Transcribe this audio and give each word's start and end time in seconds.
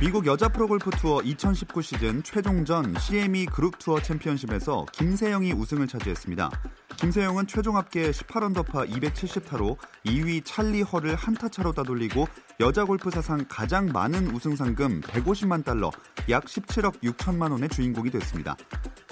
미국 0.00 0.24
여자 0.24 0.48
프로골프 0.48 0.88
투어 0.92 1.20
2019 1.20 1.82
시즌 1.82 2.22
최종전 2.22 2.94
CME 2.98 3.44
그룹 3.44 3.78
투어 3.78 4.00
챔피언십에서 4.00 4.86
김세영이 4.92 5.52
우승을 5.52 5.86
차지했습니다. 5.88 6.50
김세영은 7.00 7.46
최종 7.46 7.78
합계 7.78 8.10
18언더파 8.10 8.86
270타로 8.90 9.78
2위 10.04 10.42
찰리 10.44 10.82
헐을 10.82 11.14
한타 11.14 11.48
차로 11.48 11.72
따돌리고 11.72 12.26
여자 12.60 12.84
골프 12.84 13.08
사상 13.08 13.42
가장 13.48 13.86
많은 13.86 14.34
우승 14.34 14.54
상금 14.54 15.00
150만 15.00 15.64
달러, 15.64 15.90
약 16.28 16.44
17억 16.44 17.00
6천만 17.00 17.52
원의 17.52 17.70
주인공이 17.70 18.10
됐습니다. 18.10 18.54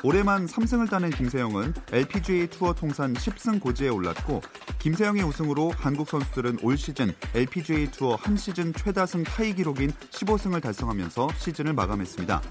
올해만 0.03 0.45
3승을 0.45 0.91
따낸 0.91 1.11
김세영은 1.11 1.73
LPGA 1.91 2.49
투어 2.49 2.75
통산 2.75 3.15
10승 3.15 3.59
고지에 3.59 3.89
올랐고 3.89 4.43
김세영의 4.81 5.23
우승으로 5.25 5.73
한국 5.75 6.11
선수들은 6.11 6.59
올 6.63 6.77
시즌 6.77 7.15
LPGA 7.35 7.91
투어 7.91 8.17
한 8.17 8.37
시즌 8.37 8.75
최다승 8.75 9.23
타이 9.23 9.55
기록인 9.55 9.93
15승을 10.11 10.63
달성하면서 10.63 11.31
시즌을 11.39 11.73
마감했습니다. 11.73 12.43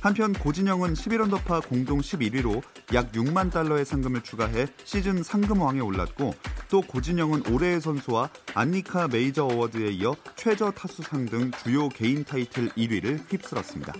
한편 0.00 0.32
고진영은 0.32 0.94
11언더파 0.94 1.68
공동 1.68 2.00
11위로 2.00 2.62
약 2.94 3.12
6만 3.12 3.50
달러의 3.52 3.84
상금을 3.84 4.22
추가해 4.22 4.66
시즌 4.84 5.22
상금왕에 5.22 5.80
올랐고 5.80 6.34
또 6.68 6.80
고진영은 6.80 7.52
올해의 7.52 7.80
선수와 7.80 8.30
안니카 8.54 9.08
메이저 9.08 9.44
어워드에 9.44 9.90
이어 9.90 10.16
최저 10.36 10.70
타수상 10.70 11.26
등 11.26 11.50
주요 11.62 11.88
개인 11.88 12.24
타이틀 12.24 12.68
1위를 12.70 13.20
휩쓸었습니다. 13.30 13.92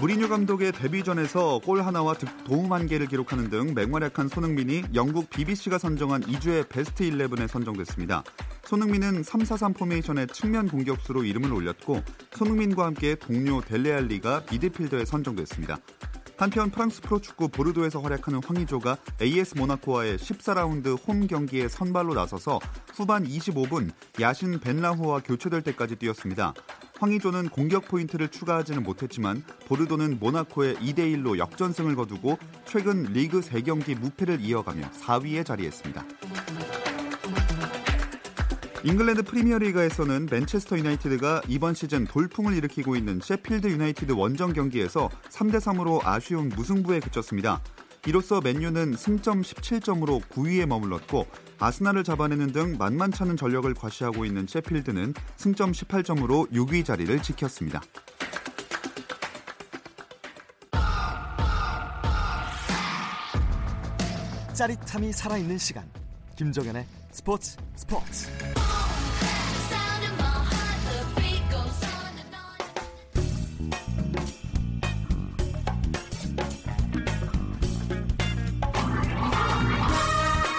무리뉴 0.00 0.30
감독의 0.30 0.72
데뷔전에서 0.72 1.60
골 1.62 1.82
하나와 1.82 2.14
도움 2.46 2.72
한 2.72 2.86
개를 2.86 3.06
기록하는 3.06 3.50
등 3.50 3.74
맹활약한 3.74 4.28
손흥민이 4.28 4.84
영국 4.94 5.28
BBC가 5.28 5.76
선정한 5.76 6.22
이 6.22 6.31
주의 6.31 6.66
베스트 6.66 7.04
11에 7.04 7.46
선정됐습니다. 7.46 8.24
손흥민은 8.64 9.20
3-4-3 9.20 9.76
포메이션의 9.76 10.28
측면 10.28 10.68
공격수로 10.68 11.24
이름을 11.24 11.52
올렸고 11.52 12.02
손흥민과 12.32 12.86
함께 12.86 13.14
동료 13.14 13.60
델레 13.60 13.98
알리가 13.98 14.44
미드필더에 14.50 15.04
선정됐습니다. 15.04 15.78
한편 16.38 16.70
프랑스 16.70 17.02
프로축구 17.02 17.48
보르도에서 17.50 18.00
활약하는 18.00 18.40
황의조가 18.42 18.96
AS 19.20 19.58
모나코와의 19.58 20.16
14라운드 20.16 20.96
홈 21.06 21.26
경기에 21.26 21.68
선발로 21.68 22.14
나서서 22.14 22.58
후반 22.94 23.24
25분 23.26 23.90
야신 24.18 24.60
벤라후와 24.60 25.20
교체될 25.20 25.60
때까지 25.60 25.96
뛰었습니다. 25.96 26.54
황의조는 27.00 27.48
공격 27.48 27.88
포인트를 27.88 28.28
추가하지는 28.28 28.82
못했지만 28.82 29.42
보르도는 29.66 30.18
모나코에 30.20 30.74
2대1로 30.76 31.38
역전승을 31.38 31.96
거두고 31.96 32.38
최근 32.66 33.04
리그 33.04 33.40
3경기 33.40 33.98
무패를 33.98 34.40
이어가며 34.42 34.90
4위에 34.90 35.44
자리했습니다. 35.46 36.04
잉글랜드 38.84 39.22
프리미어리그에서는 39.24 40.28
맨체스터 40.30 40.78
유나이티드가 40.78 41.42
이번 41.48 41.74
시즌 41.74 42.06
돌풍을 42.06 42.54
일으키고 42.54 42.96
있는 42.96 43.20
셰필드 43.22 43.66
유나이티드 43.68 44.12
원정 44.12 44.52
경기에서 44.52 45.08
3대 45.30 45.56
3으로 45.56 46.00
아쉬운 46.04 46.50
무승부에 46.50 47.00
그쳤습니다. 47.00 47.62
이로써 48.06 48.40
맨유는 48.40 48.94
승점 48.94 49.42
17점으로 49.42 50.22
9위에 50.28 50.66
머물렀고 50.66 51.26
아스날을 51.58 52.04
잡아내는 52.04 52.52
등 52.52 52.76
만만찮은 52.78 53.36
전력을 53.36 53.72
과시하고 53.74 54.24
있는 54.24 54.46
셰필드는 54.46 55.14
승점 55.36 55.72
18점으로 55.72 56.50
6위 56.50 56.84
자리를 56.84 57.22
지켰습니다. 57.22 57.80
짜릿함이 64.54 65.12
살아있는 65.12 65.56
시간 65.56 65.90
김정현의 66.36 66.86
스포츠 67.12 67.56
스포츠 67.76 68.28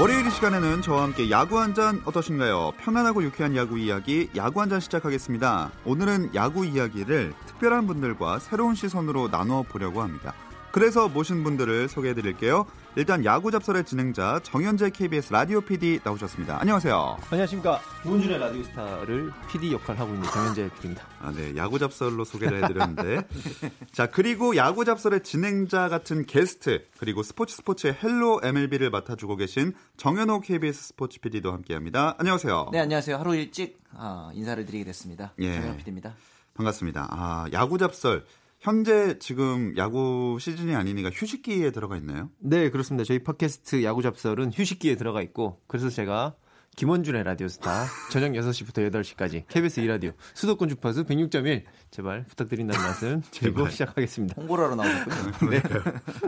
월요일 0.02 0.26
이 0.26 0.32
시간에는 0.32 0.82
저와 0.82 1.04
함께 1.04 1.30
야구 1.30 1.60
한 1.60 1.76
잔 1.76 2.02
어떠신가요? 2.06 2.72
편안하고 2.80 3.22
유쾌한 3.24 3.56
야구 3.56 3.78
이야기 3.78 4.32
야구 4.36 4.60
한 4.60 4.68
잔 4.68 4.80
시작하겠습니다. 4.80 5.70
오늘은 5.86 6.34
야구 6.34 6.66
이야기를 6.66 7.34
특별한 7.46 7.86
분들과 7.86 8.40
새로운 8.40 8.74
시선으로 8.74 9.30
나눠 9.30 9.62
보려고 9.62 10.02
합니다. 10.02 10.34
그래서 10.72 11.08
모신 11.08 11.44
분들을 11.44 11.88
소개해 11.88 12.16
드릴게요. 12.16 12.66
일단 12.98 13.24
야구 13.24 13.52
잡설의 13.52 13.86
진행자 13.86 14.42
정현재 14.44 14.90
KBS 14.90 15.32
라디오 15.32 15.62
PD 15.62 16.02
나오셨습니다. 16.04 16.60
안녕하세요. 16.60 17.20
안녕하십니까. 17.30 17.80
조은준의 18.04 18.38
라디오 18.38 18.64
스타를 18.64 19.32
PD 19.50 19.72
역할 19.72 19.98
하고 19.98 20.14
있는 20.14 20.28
정현재 20.30 20.70
PD입니다. 20.76 21.08
아, 21.22 21.32
네. 21.32 21.56
야구 21.56 21.80
잡설로 21.80 22.26
소개를 22.26 22.62
해드렸는데. 22.62 23.26
자, 23.94 24.08
그리고 24.08 24.58
야구 24.58 24.84
잡설의 24.84 25.24
진행자 25.24 25.88
같은 25.88 26.26
게스트, 26.26 26.86
그리고 26.98 27.24
스포츠 27.24 27.56
스포츠의 27.56 27.96
헬로 28.04 28.42
MLB를 28.44 28.90
맡아주고 28.90 29.38
계신 29.38 29.74
정현호 29.96 30.42
KBS 30.42 30.88
스포츠 30.88 31.22
PD도 31.22 31.54
함께 31.54 31.74
합니다. 31.74 32.16
안녕하세요. 32.18 32.72
네, 32.74 32.80
안녕하세요. 32.80 33.16
하루 33.16 33.34
일찍 33.36 33.80
어, 33.94 34.32
인사를 34.34 34.66
드리게 34.66 34.84
됐습니다. 34.84 35.34
예. 35.40 35.54
정현호 35.56 35.78
PD입니다. 35.78 36.16
반갑습니다. 36.56 37.08
아, 37.10 37.46
야구 37.54 37.78
잡설. 37.78 38.26
현재 38.62 39.18
지금 39.18 39.74
야구 39.76 40.38
시즌이 40.40 40.76
아니니까 40.76 41.10
휴식기에 41.12 41.72
들어가 41.72 41.98
있나요? 41.98 42.30
네, 42.38 42.70
그렇습니다. 42.70 43.04
저희 43.04 43.18
팟캐스트 43.24 43.84
야구 43.84 44.04
잡설은 44.04 44.52
휴식기에 44.54 44.96
들어가 44.98 45.24
있고 45.24 45.60
그래서 45.66 45.90
제가 45.90 46.36
김원준의 46.78 47.24
라디오스타 47.24 47.86
저녁 48.14 48.34
6시부터 48.34 48.90
8시까지 48.92 49.46
KBS 49.48 49.82
2라디오 49.82 50.14
수도권 50.36 50.70
주파수 50.70 51.06
106.1 51.06 51.64
제발 51.90 52.24
부탁드린다는 52.26 52.80
말씀 52.86 53.22
드리고 53.32 53.68
시작하겠습니다. 53.68 54.36
홍보를 54.38 54.66
하러 54.66 54.76
나오셨군요. 54.76 55.50
네. 55.50 55.62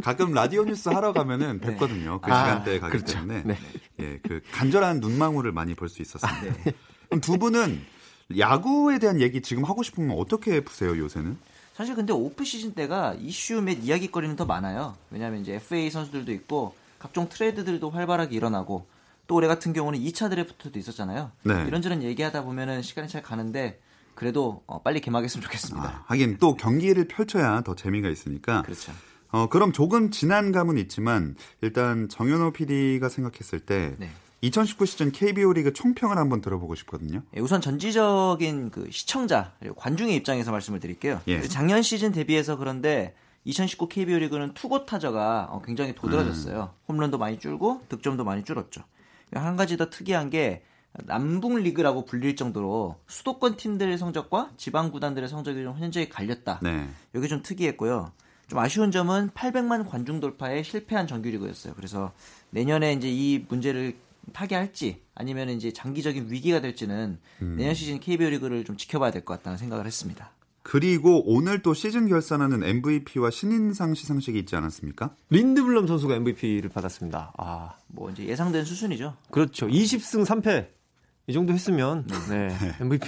가끔 0.03 0.33
라디오 0.33 0.65
뉴스 0.65 0.89
하러 0.89 1.13
가면은 1.13 1.59
네. 1.61 1.67
뵙거든요. 1.67 2.19
그 2.19 2.31
아, 2.33 2.45
시간대에 2.45 2.79
가기 2.79 2.91
그렇죠. 2.97 3.13
때문에 3.13 3.43
네. 3.43 3.57
예, 3.99 4.19
그 4.23 4.41
간절한 4.51 5.01
눈망울을 5.01 5.51
많이 5.51 5.75
볼 5.75 5.87
수 5.87 6.01
있었습니다. 6.01 6.63
네. 6.63 6.73
그럼 7.05 7.21
두 7.21 7.37
분은 7.37 7.79
야구에 8.39 8.97
대한 8.97 9.21
얘기 9.21 9.41
지금 9.43 9.63
하고 9.65 9.83
싶으면 9.83 10.17
어떻게 10.17 10.61
푸세요, 10.61 10.97
요새는? 10.97 11.37
사실 11.73 11.95
근데 11.95 12.13
오프 12.13 12.43
시즌 12.43 12.73
때가 12.73 13.15
이슈 13.19 13.61
및 13.61 13.79
이야기거리는 13.83 14.35
더 14.35 14.45
많아요. 14.45 14.95
왜냐하면 15.09 15.41
이제 15.41 15.55
FA 15.55 15.89
선수들도 15.89 16.31
있고 16.33 16.75
각종 16.99 17.27
트레이드들도 17.27 17.89
활발하게 17.89 18.35
일어나고 18.35 18.85
또 19.27 19.35
올해 19.35 19.47
같은 19.47 19.73
경우는 19.73 19.99
2차 19.99 20.29
드래프트도 20.29 20.77
있었잖아요. 20.77 21.31
네. 21.43 21.65
이런저런 21.67 22.03
얘기하다 22.03 22.43
보면은 22.43 22.81
시간이 22.81 23.07
잘 23.07 23.21
가는데 23.21 23.79
그래도 24.15 24.61
어, 24.67 24.81
빨리 24.81 25.01
개막했으면 25.01 25.43
좋겠습니다. 25.43 25.87
아, 25.87 26.03
하긴 26.07 26.37
또 26.39 26.55
경기를 26.55 27.07
펼쳐야 27.07 27.61
더 27.61 27.75
재미가 27.75 28.09
있으니까. 28.09 28.61
그렇죠. 28.61 28.91
어, 29.31 29.47
그럼 29.49 29.71
조금 29.71 30.11
지난 30.11 30.51
감은 30.51 30.77
있지만 30.77 31.35
일단 31.61 32.07
정현호 32.07 32.51
PD가 32.51 33.09
생각했을 33.09 33.59
때 33.59 33.95
네. 33.97 34.11
2019 34.43 34.85
시즌 34.85 35.11
KBO 35.13 35.53
리그 35.53 35.71
총평을 35.71 36.17
한번 36.17 36.41
들어보고 36.41 36.75
싶거든요. 36.75 37.23
예, 37.35 37.39
우선 37.39 37.61
전지적인 37.61 38.71
그 38.71 38.89
시청자 38.91 39.53
그리고 39.59 39.75
관중의 39.75 40.15
입장에서 40.17 40.51
말씀을 40.51 40.81
드릴게요. 40.81 41.21
예. 41.27 41.41
작년 41.43 41.81
시즌 41.81 42.11
대비해서 42.11 42.57
그런데 42.57 43.15
2019 43.45 43.87
KBO 43.87 44.17
리그는 44.17 44.53
투고 44.53 44.85
타자가 44.85 45.47
어, 45.49 45.61
굉장히 45.61 45.95
도드라졌어요. 45.95 46.73
음. 46.73 46.83
홈런도 46.89 47.17
많이 47.17 47.39
줄고 47.39 47.83
득점도 47.87 48.25
많이 48.25 48.43
줄었죠. 48.43 48.83
한 49.33 49.55
가지 49.55 49.77
더 49.77 49.89
특이한 49.89 50.29
게 50.29 50.63
남북 51.05 51.57
리그라고 51.57 52.03
불릴 52.03 52.35
정도로 52.35 52.97
수도권 53.07 53.55
팀들의 53.55 53.97
성적과 53.97 54.51
지방 54.57 54.91
구단들의 54.91 55.29
성적이 55.29 55.63
좀 55.63 55.77
현저히 55.77 56.09
갈렸다. 56.09 56.59
네. 56.61 56.89
여기 57.15 57.29
좀 57.29 57.41
특이했고요. 57.41 58.11
좀 58.47 58.59
아쉬운 58.59 58.91
점은 58.91 59.29
800만 59.29 59.89
관중 59.89 60.19
돌파에 60.19 60.63
실패한 60.63 61.07
정규리그였어요. 61.07 61.73
그래서 61.75 62.11
내년에 62.49 62.91
이제 62.91 63.09
이 63.09 63.45
문제를 63.47 63.95
타개할지 64.31 65.01
아니면 65.15 65.49
이제 65.49 65.71
장기적인 65.73 66.27
위기가 66.29 66.61
될지는 66.61 67.19
음. 67.41 67.55
내년 67.57 67.73
시즌 67.73 67.99
KBO 67.99 68.29
리그를 68.29 68.63
좀 68.63 68.77
지켜봐야 68.77 69.11
될 69.11 69.25
것 69.25 69.35
같다는 69.37 69.57
생각을 69.57 69.85
했습니다. 69.85 70.31
그리고 70.65 71.21
오늘 71.29 71.61
또 71.61 71.73
시즌 71.73 72.07
결산하는 72.07 72.63
MVP와 72.63 73.31
신인상 73.31 73.93
시상식이 73.95 74.39
있지 74.39 74.55
않았습니까? 74.55 75.13
린드블럼 75.29 75.87
선수가 75.87 76.15
MVP를 76.15 76.69
받았습니다. 76.69 77.33
아, 77.37 77.75
뭐 77.87 78.09
이제 78.11 78.25
예상된 78.25 78.63
수준이죠. 78.63 79.17
그렇죠. 79.29 79.67
20승 79.67 80.25
3패 80.25 80.69
이 81.27 81.33
정도 81.33 81.51
했으면 81.53 82.07
네, 82.29 82.49
MVP 82.79 83.07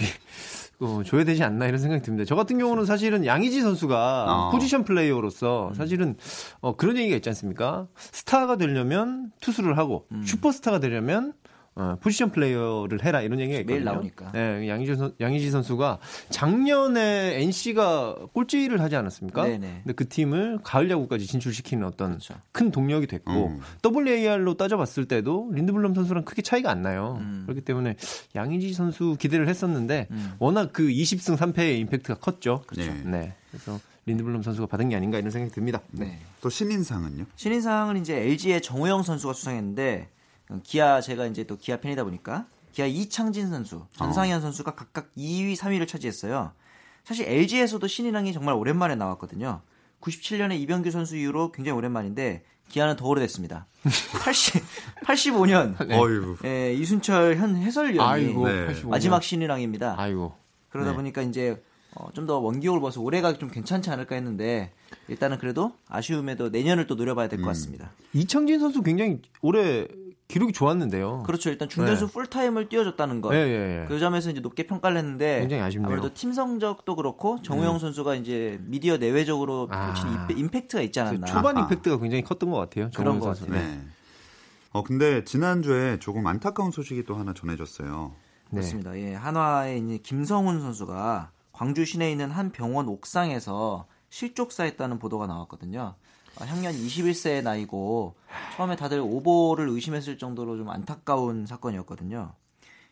어, 0.80 1.02
줘야 1.06 1.24
되지 1.24 1.44
않나 1.44 1.68
이런 1.68 1.80
생각이 1.80 2.02
듭니다. 2.02 2.26
저 2.28 2.36
같은 2.36 2.58
경우는 2.58 2.86
사실은 2.86 3.26
양의지 3.26 3.62
선수가 3.62 4.26
어. 4.28 4.52
포지션 4.52 4.84
플레이어로서 4.84 5.74
사실은 5.76 6.16
어, 6.60 6.76
그런 6.76 6.98
얘기가 6.98 7.16
있지 7.16 7.30
않습니까? 7.30 7.88
스타가 7.96 8.58
되려면 8.58 9.32
투수를 9.42 9.78
하고 9.78 10.08
슈퍼스타가 10.26 10.80
되려면 10.80 11.34
어, 11.78 11.98
포지션 12.00 12.32
플레이어를 12.32 13.04
해라 13.04 13.22
이런 13.22 13.38
얘기가 13.42 13.60
있거든요. 13.60 13.76
매일 13.76 13.84
나오니까. 13.84 14.32
네, 14.32 14.70
양의지, 14.70 14.96
선, 14.96 15.14
양의지 15.20 15.52
선수가 15.52 16.00
작년에 16.30 17.42
NC가 17.42 18.16
꼴찌를 18.32 18.80
하지 18.80 18.96
않았습니까? 18.96 19.44
네네. 19.44 19.82
근데 19.84 19.94
그 19.94 20.08
팀을 20.08 20.60
가을 20.64 20.90
야구까지 20.90 21.28
진출시키는 21.28 21.86
어떤 21.86 22.12
그렇죠. 22.12 22.36
큰 22.54 22.72
동력이 22.72 23.08
됐고 23.08 23.48
음. 23.48 23.60
WAR로 23.84 24.56
따져봤을 24.56 25.06
때도 25.06 25.52
린드블럼 25.54 25.94
선수랑 25.96 26.24
크게 26.24 26.42
차이가 26.42 26.72
안 26.72 26.82
나요. 26.82 27.18
음. 27.20 27.44
그렇기 27.46 27.60
때문에 27.62 27.98
양의지 28.36 28.72
선수 28.74 29.18
기대를 29.20 29.50
했었는데 29.50 30.08
음. 30.12 30.34
워낙 30.40 30.70
그 30.72 30.88
20승 30.88 31.36
3패의 31.36 31.78
임팩트가 31.80 32.20
컸죠. 32.20 32.64
그렇죠. 32.68 32.94
네. 33.04 33.34
그래서 33.52 33.82
린드블럼 34.06 34.44
선수가 34.44 34.68
받은 34.68 34.90
게 34.90 34.96
아닌가 34.96 35.18
이런 35.18 35.30
생각이 35.30 35.54
듭니다. 35.54 35.82
네. 35.92 36.20
또 36.40 36.50
신인상은요? 36.50 37.26
신인상은 37.36 37.98
이제 37.98 38.16
LG의 38.16 38.62
정우영 38.62 39.04
선수가 39.04 39.34
수상했는데 39.34 40.10
기아 40.64 41.02
제가 41.02 41.26
이제 41.28 41.44
또 41.46 41.58
기아 41.58 41.78
팬이다 41.78 42.04
보니까 42.04 42.46
기아 42.72 42.86
이창진 42.86 43.50
선수, 43.50 43.86
전상현 43.96 44.42
선수가 44.42 44.76
각각 44.76 45.10
2위, 45.18 45.56
3위를 45.56 45.88
차지했어요. 45.88 46.52
사실 47.04 47.28
LG에서도 47.28 47.86
신인왕이 47.88 48.34
정말 48.34 48.56
오랜만에 48.56 48.96
나왔거든요. 48.96 49.62
97년에 50.02 50.60
이병규 50.60 50.92
선수 50.92 51.16
이후로 51.18 51.52
굉장히 51.52 51.78
오랜만인데 51.78 52.44
기아는 52.70 52.96
더 52.96 53.08
오래됐습니다. 53.08 53.68
80 54.24 54.64
85년 55.06 55.80
어휴. 55.92 56.38
예, 56.46 56.74
이순철 56.74 57.38
현 57.38 57.56
해설위원이 57.56 58.26
아이고, 58.26 58.48
네. 58.48 58.68
85년. 58.68 58.90
마지막 58.90 59.24
신인왕입니다. 59.24 59.96
아이고. 59.98 60.34
그러다 60.70 60.92
네. 60.92 60.96
보니까 60.98 61.22
이제 61.22 61.62
어, 61.96 62.10
좀 62.14 62.26
더 62.26 62.40
원기옥을 62.40 62.82
봐서 62.82 63.00
올해가 63.02 63.38
좀 63.38 63.50
괜찮지 63.50 63.90
않을까 63.90 64.16
했는데 64.16 64.74
일단은 65.08 65.38
그래도 65.38 65.74
아쉬움에도 65.88 66.50
내년을 66.50 66.88
또 66.88 66.96
노려봐야 66.96 67.30
될 67.30 67.40
것 67.40 67.46
같습니다. 67.48 67.92
이창진 68.14 68.60
선수 68.60 68.82
굉장히 68.82 69.22
올해 69.42 69.88
기록이 70.28 70.54
좋았는데요. 70.54 71.24
그렇죠. 71.24 71.50
일단 71.50 71.70
중견수 71.70 72.08
네. 72.08 72.12
풀타임을 72.14 72.68
뛰어줬다는 72.70 73.22
것. 73.22 73.34
예, 73.36 73.38
예, 73.38 73.82
예. 73.84 73.86
그 73.88 74.00
점에서 74.00 74.32
이제 74.32 74.40
높게 74.42 74.66
평가를 74.66 74.98
했는데 74.98 75.40
굉장히 75.42 75.62
아쉽네요. 75.62 75.88
무래도 75.90 76.14
팀 76.14 76.34
성적도 76.34 76.96
그렇고 76.96 77.42
정우영 77.44 77.78
선수가 77.78 78.16
이제 78.16 78.58
미디어 78.64 78.98
내외적으로 78.98 79.68
아. 79.72 79.94
친 79.94 80.08
임팩- 80.10 80.38
임팩트가 80.40 80.82
있지 80.84 81.00
않았나. 81.00 81.28
초반 81.28 81.58
아하. 81.58 81.66
임팩트가 81.66 82.00
굉장히 82.00 82.24
컸던 82.24 82.50
것 82.50 82.58
같아요. 82.58 82.90
그런 82.96 83.06
정우영 83.06 83.20
것 83.20 83.26
선수. 83.38 83.46
같아요. 83.52 83.68
네. 83.68 83.82
어 84.72 84.84
근데 84.84 85.24
지난주에 85.24 86.00
조금 86.00 86.26
안타까운 86.28 86.72
소식이 86.72 87.06
또 87.06 87.16
하나 87.16 87.34
전해졌어요. 87.34 88.12
네. 88.50 88.50
그렇습니다. 88.50 88.98
예, 88.98 89.14
한화의 89.14 89.80
이제 89.80 89.98
김성훈 90.00 90.60
선수가 90.60 91.32
광주 91.52 91.86
시내에 91.86 92.12
있는 92.12 92.32
한 92.32 92.52
병원 92.52 92.88
옥상에서 92.90 93.86
실족사했다는 94.10 94.98
보도가 95.00 95.28
나왔거든요. 95.28 95.96
아, 96.40 96.46
향년 96.46 96.74
21세의 96.74 97.44
나이고 97.44 98.16
처음에 98.56 98.76
다들 98.76 99.00
오보를 99.00 99.70
의심했을 99.70 100.18
정도로 100.18 100.58
좀 100.58 100.70
안타까운 100.70 101.46
사건이었거든요. 101.46 102.34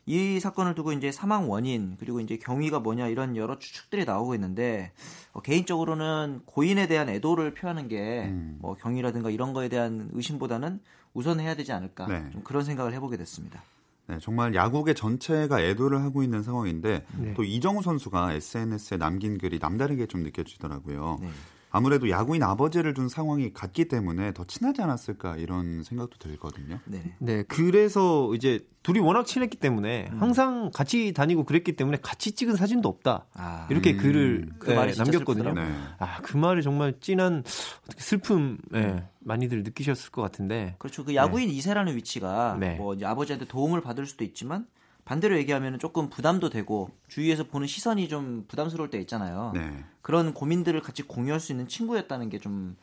이 0.06 0.40
사건을 0.40 0.76
두고 0.76 0.92
이제 0.92 1.12
사망 1.12 1.50
원인 1.50 1.96
그리고 1.98 2.20
이제 2.20 2.38
경위가 2.38 2.80
뭐냐 2.80 3.08
이런 3.08 3.38
여러 3.38 3.58
추측들이 3.58 4.04
나오고 4.04 4.36
있는데 4.36 4.92
어, 5.32 5.42
개인적으로는 5.42 6.42
고인에 6.46 6.88
대한 6.88 7.08
애도를 7.08 7.54
표하는 7.54 7.88
게뭐 7.88 8.76
경위라든가 8.82 9.30
이런 9.30 9.54
거에 9.54 9.70
대한 9.70 10.10
의심보다는 10.12 10.82
우선 11.14 11.40
해야 11.40 11.56
되지 11.56 11.72
않을까 11.72 12.08
네. 12.08 12.30
좀 12.32 12.44
그런 12.44 12.64
생각을 12.64 12.94
해보게 12.94 13.18
됐습니다. 13.18 13.64
네, 14.08 14.18
정말 14.20 14.54
야구계 14.54 14.94
전체가 14.94 15.62
애도를 15.62 16.02
하고 16.02 16.24
있는 16.24 16.44
상황인데 16.44 17.06
네. 17.20 17.34
또 17.36 17.44
이정우 17.46 17.82
선수가 17.82 18.34
SNS에 18.34 18.98
남긴 18.98 19.38
글이 19.38 19.60
남다르게 19.62 20.08
좀 20.08 20.24
느껴지더라고요. 20.24 21.20
네. 21.22 21.30
아무래도 21.76 22.08
야구인 22.08 22.44
아버지를 22.44 22.94
둔 22.94 23.10
상황이 23.10 23.52
같기 23.52 23.86
때문에 23.86 24.32
더 24.34 24.46
친하지 24.46 24.84
않았을까 24.84 25.38
이런 25.38 25.84
생각도 25.84 26.20
들거든요. 26.20 26.80
네. 26.86 27.16
네, 27.18 27.44
그래서 27.48 28.32
이제 28.36 28.60
둘이 28.84 29.00
워낙 29.00 29.26
친했기 29.26 29.58
때문에 29.58 30.10
음. 30.12 30.22
항상 30.22 30.70
같이 30.72 31.14
다니고 31.14 31.46
그랬기 31.46 31.76
때문에 31.76 31.98
같이 32.04 32.34
찍은 32.34 32.58
사진도 32.58 32.90
없다. 32.90 33.26
아, 33.34 33.68
이렇게 33.72 33.94
음. 33.94 33.98
글을 33.98 34.50
그 34.60 34.70
네, 34.70 34.94
남겼거든요. 34.96 35.54
네. 35.54 35.62
아, 35.98 36.22
그 36.22 36.38
말이 36.38 36.62
정말 36.62 36.94
찐한 37.00 37.44
어떻게 37.88 38.04
슬픔 38.04 38.60
예, 38.76 38.78
음. 38.78 39.08
많이들 39.22 39.64
느끼셨을 39.64 40.12
것 40.12 40.22
같은데. 40.22 40.76
그렇죠. 40.78 41.04
그 41.04 41.16
야구인 41.16 41.50
이세라는 41.50 41.96
위치가 41.96 42.56
네. 42.60 42.76
뭐 42.76 42.94
이제 42.94 43.04
아버지한테 43.08 43.48
도움을 43.48 43.82
받을 43.82 44.06
수도 44.06 44.24
있지만 44.24 44.68
반대로 45.06 45.38
얘기하면 45.38 45.80
조금 45.80 46.10
부담도 46.10 46.50
되고 46.50 46.90
주위에서 47.08 47.46
보는 47.46 47.68
시선이 47.68 48.08
좀 48.08 48.46
부담스러울 48.48 48.90
때 48.90 49.00
있잖아요. 49.02 49.52
네. 49.54 49.84
그런 50.02 50.34
고민들을 50.34 50.82
같이 50.82 51.04
공유할 51.04 51.40
수 51.40 51.52
있는 51.52 51.68
친구였다는 51.68 52.30
게 52.30 52.40
좀 52.40 52.76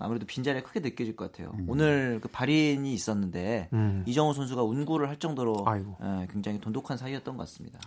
아무래도 0.00 0.26
빈자리가 0.26 0.66
크게 0.66 0.80
느껴질 0.80 1.16
것 1.16 1.30
같아요. 1.32 1.52
오늘 1.66 2.20
그 2.22 2.28
발인이 2.28 2.92
있었는데 2.92 3.68
음. 3.72 4.04
이정우 4.06 4.32
선수가 4.34 4.62
운구를 4.62 5.08
할 5.08 5.18
정도로 5.18 5.64
아이고. 5.66 5.96
예, 6.02 6.28
굉장히 6.30 6.60
돈독한 6.60 6.96
사이였던 6.96 7.36
것 7.36 7.42
같습니다. 7.44 7.78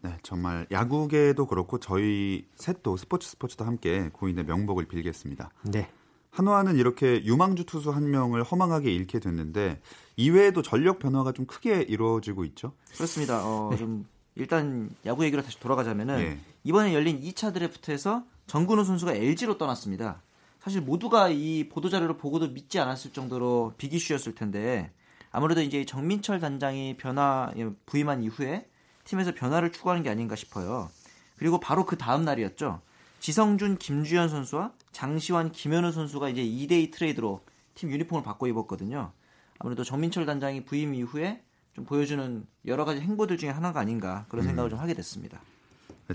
네, 0.00 0.16
정말 0.22 0.66
야구계도 0.70 1.46
그렇고 1.46 1.78
저희 1.78 2.46
셋도 2.56 2.96
스포츠 2.96 3.28
스포츠도 3.28 3.64
함께 3.64 4.08
고인의 4.12 4.44
명복을 4.44 4.86
빌겠습니다. 4.86 5.50
네. 5.64 5.90
한화는 6.32 6.76
이렇게 6.76 7.22
유망주 7.24 7.64
투수 7.66 7.90
한 7.90 8.10
명을 8.10 8.42
허망하게 8.42 8.90
잃게 8.92 9.20
됐는데 9.20 9.80
이외에도 10.16 10.62
전력 10.62 10.98
변화가 10.98 11.32
좀 11.32 11.46
크게 11.46 11.82
이루어지고 11.82 12.44
있죠. 12.46 12.72
그렇습니다. 12.94 13.46
어, 13.46 13.74
좀 13.76 14.06
일단 14.34 14.90
야구 15.04 15.24
얘기로 15.24 15.42
다시 15.42 15.60
돌아가자면은 15.60 16.18
예. 16.20 16.38
이번에 16.64 16.94
열린 16.94 17.20
2차 17.20 17.52
드래프트에서 17.52 18.24
정근우 18.46 18.84
선수가 18.84 19.12
LG로 19.12 19.58
떠났습니다. 19.58 20.22
사실 20.60 20.80
모두가 20.80 21.28
이 21.28 21.68
보도 21.68 21.90
자료를 21.90 22.16
보고도 22.16 22.48
믿지 22.48 22.78
않았을 22.78 23.12
정도로 23.12 23.74
빅이슈였을 23.76 24.34
텐데 24.34 24.90
아무래도 25.30 25.60
이제 25.60 25.84
정민철 25.84 26.40
단장이 26.40 26.96
변화 26.96 27.52
예, 27.58 27.68
부임한 27.84 28.22
이후에 28.22 28.66
팀에서 29.04 29.34
변화를 29.34 29.70
추구하는 29.70 30.02
게 30.02 30.08
아닌가 30.08 30.34
싶어요. 30.34 30.88
그리고 31.36 31.60
바로 31.60 31.84
그 31.84 31.98
다음 31.98 32.24
날이었죠. 32.24 32.80
지성준, 33.22 33.78
김주현 33.78 34.28
선수와 34.28 34.72
장시환, 34.90 35.52
김현우 35.52 35.92
선수가 35.92 36.28
이제 36.30 36.42
2대2 36.42 36.92
트레이드로 36.92 37.40
팀 37.74 37.92
유니폼을 37.92 38.24
바꿔 38.24 38.48
입었거든요. 38.48 39.12
아무래도 39.60 39.84
정민철 39.84 40.26
단장이 40.26 40.64
부임 40.64 40.92
이후에 40.92 41.40
좀 41.72 41.84
보여주는 41.84 42.44
여러 42.66 42.84
가지 42.84 43.00
행보들 43.00 43.38
중에 43.38 43.50
하나가 43.50 43.78
아닌가 43.78 44.26
그런 44.28 44.44
생각을 44.44 44.70
좀 44.70 44.80
하게 44.80 44.92
됐습니다. 44.94 45.40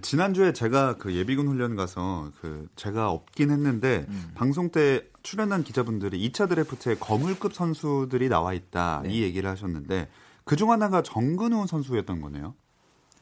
지난주에 0.02 0.52
제가 0.52 0.98
그 0.98 1.16
예비군 1.16 1.48
훈련 1.48 1.78
가서 1.78 2.30
그 2.42 2.68
제가 2.76 3.10
없긴 3.10 3.52
했는데 3.52 4.06
음. 4.10 4.32
방송 4.36 4.70
때 4.70 5.08
출연한 5.24 5.64
기자분들이 5.64 6.30
2차 6.30 6.50
드래프트에 6.50 6.96
거물급 6.96 7.54
선수들이 7.54 8.28
나와 8.28 8.54
있다 8.54 9.04
네. 9.06 9.14
이 9.14 9.22
얘기를 9.24 9.50
하셨는데 9.50 10.10
그중 10.44 10.72
하나가 10.72 11.02
정근우 11.02 11.68
선수였던 11.68 12.20
거네요. 12.20 12.54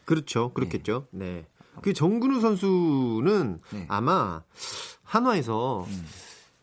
그렇죠. 0.06 0.54
그렇겠죠. 0.54 1.06
네. 1.12 1.46
그 1.82 1.94
정근우 1.94 2.42
선수는 2.42 3.60
네. 3.74 3.86
아마 3.88 4.42
한화에서 5.04 5.86
음. 5.88 6.06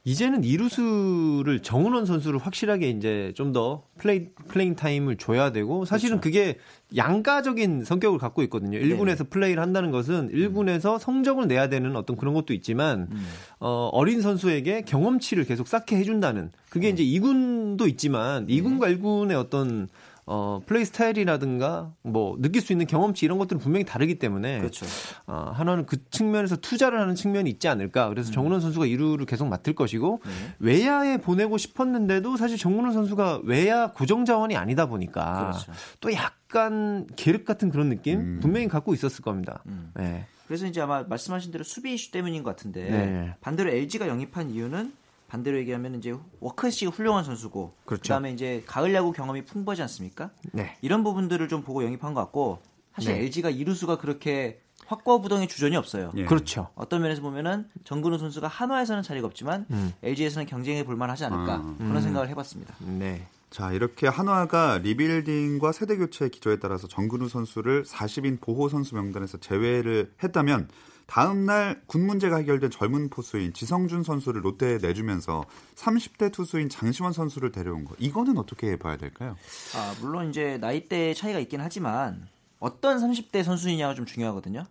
이제는 0.04 0.42
이루수를 0.42 1.60
정은원 1.62 2.06
선수를 2.06 2.40
확실하게 2.40 2.90
이제 2.90 3.32
좀 3.36 3.52
더 3.52 3.84
플레이 3.98 4.28
playing 4.48 4.74
time을 4.74 5.16
줘야 5.16 5.52
되고 5.52 5.84
사실은 5.84 6.20
그렇죠. 6.20 6.22
그게 6.22 6.58
양가적인 6.96 7.84
성격을 7.84 8.18
갖고 8.18 8.42
있거든요. 8.44 8.78
네. 8.78 8.84
1군에서 8.84 9.28
플레이를 9.28 9.62
한다는 9.62 9.90
것은 9.90 10.30
1군에서 10.32 10.98
성적을 10.98 11.46
내야 11.48 11.68
되는 11.68 11.94
어떤 11.94 12.16
그런 12.16 12.32
것도 12.32 12.54
있지만 12.54 13.08
음. 13.12 13.26
어, 13.60 13.90
어린 13.92 14.22
선수에게 14.22 14.82
경험치를 14.82 15.44
계속 15.44 15.68
쌓게 15.68 15.96
해준다는 15.96 16.50
그게 16.70 16.92
네. 16.92 17.02
이제 17.02 17.20
2군도 17.20 17.86
있지만 17.90 18.46
2군과 18.46 18.98
1군의 18.98 19.38
어떤 19.38 19.86
어, 20.24 20.60
플레이 20.66 20.84
스타일이라든가 20.84 21.92
뭐 22.02 22.36
느낄 22.40 22.62
수 22.62 22.72
있는 22.72 22.86
경험치 22.86 23.24
이런 23.24 23.38
것들은 23.38 23.60
분명히 23.60 23.84
다르기 23.84 24.18
때문에 24.18 24.58
그렇죠. 24.58 24.86
어, 25.26 25.50
하나는 25.54 25.84
그 25.84 26.08
측면에서 26.10 26.56
투자를 26.56 27.00
하는 27.00 27.14
측면이 27.14 27.50
있지 27.50 27.68
않을까. 27.68 28.08
그래서 28.08 28.30
정은원 28.30 28.60
선수가 28.60 28.86
1루를 28.86 29.26
계속 29.26 29.48
맡을 29.48 29.74
것이고 29.74 30.20
음. 30.24 30.30
네. 30.30 30.54
외야에 30.60 31.16
보내고 31.16 31.58
싶었는데도 31.58 32.36
사실 32.36 32.56
정은원 32.56 32.92
선수가 32.92 33.40
외야 33.44 33.88
고정 33.88 34.24
자원이 34.24 34.56
아니다 34.56 34.86
보니까 34.86 35.50
그렇죠. 35.50 35.72
또 36.00 36.12
약간 36.12 37.06
계륵 37.16 37.44
같은 37.44 37.70
그런 37.70 37.88
느낌 37.88 38.20
음. 38.20 38.38
분명히 38.40 38.68
갖고 38.68 38.94
있었을 38.94 39.22
겁니다. 39.22 39.62
음. 39.66 39.90
네. 39.96 40.26
그래서 40.46 40.66
이제 40.66 40.80
아마 40.80 41.02
말씀하신 41.02 41.50
대로 41.50 41.64
수비 41.64 41.94
이슈 41.94 42.10
때문인 42.12 42.42
것 42.42 42.50
같은데 42.50 42.84
네. 42.84 43.34
반대로 43.40 43.70
LG가 43.70 44.06
영입한 44.06 44.50
이유는 44.50 44.92
반대로 45.32 45.56
얘기하면 45.60 45.94
이제 45.94 46.14
워크시가 46.40 46.90
훌륭한 46.90 47.24
선수고 47.24 47.74
그렇죠. 47.86 48.02
그다음에 48.02 48.32
이제 48.32 48.62
가을 48.66 48.92
야구 48.92 49.12
경험이 49.12 49.46
풍부하지 49.46 49.80
않습니까? 49.80 50.30
네. 50.52 50.76
이런 50.82 51.02
부분들을 51.02 51.48
좀 51.48 51.62
보고 51.62 51.82
영입한 51.82 52.12
것 52.12 52.20
같고 52.20 52.60
사실 52.94 53.14
네. 53.14 53.20
LG가 53.20 53.48
이루수가 53.48 53.96
그렇게 53.96 54.60
확고부동의 54.84 55.48
주전이 55.48 55.74
없어요. 55.76 56.12
예. 56.16 56.26
그렇죠. 56.26 56.68
어떤 56.74 57.00
면에서 57.00 57.22
보면은 57.22 57.66
정근우 57.84 58.18
선수가 58.18 58.46
한화에서는 58.46 59.02
자리가 59.02 59.26
없지만 59.26 59.64
음. 59.70 59.94
LG에서는 60.02 60.46
경쟁해 60.46 60.84
볼 60.84 60.96
만하지 60.96 61.24
않을까 61.24 61.54
아, 61.54 61.74
그런 61.78 61.96
음. 61.96 62.00
생각을 62.02 62.28
해봤습니다. 62.28 62.74
네. 62.80 63.26
자 63.48 63.72
이렇게 63.72 64.08
한화가 64.08 64.80
리빌딩과 64.82 65.72
세대 65.72 65.96
교체 65.96 66.28
기조에 66.28 66.58
따라서 66.58 66.86
정근우 66.88 67.30
선수를 67.30 67.84
40인 67.84 68.38
보호 68.42 68.68
선수 68.68 68.94
명단에서 68.96 69.38
제외를 69.38 70.12
했다면 70.22 70.68
다음 71.06 71.44
날 71.46 71.82
군 71.86 72.06
문제가 72.06 72.36
해결된 72.38 72.70
젊은 72.70 73.10
포수인 73.10 73.52
지성준 73.52 74.02
선수를 74.02 74.44
롯데에 74.44 74.78
내주면서 74.78 75.44
30대 75.74 76.32
투수인 76.32 76.68
장시원 76.68 77.12
선수를 77.12 77.52
데려온 77.52 77.84
거 77.84 77.94
이거는 77.98 78.38
어떻게 78.38 78.76
봐야 78.78 78.96
될까요? 78.96 79.36
아 79.76 79.94
물론 80.00 80.30
이제 80.30 80.58
나이대 80.58 81.14
차이가 81.14 81.38
있긴 81.38 81.60
하지만 81.60 82.28
어떤 82.58 82.98
30대 82.98 83.42
선수이냐가 83.42 83.94
좀 83.94 84.06
중요하거든요. 84.06 84.64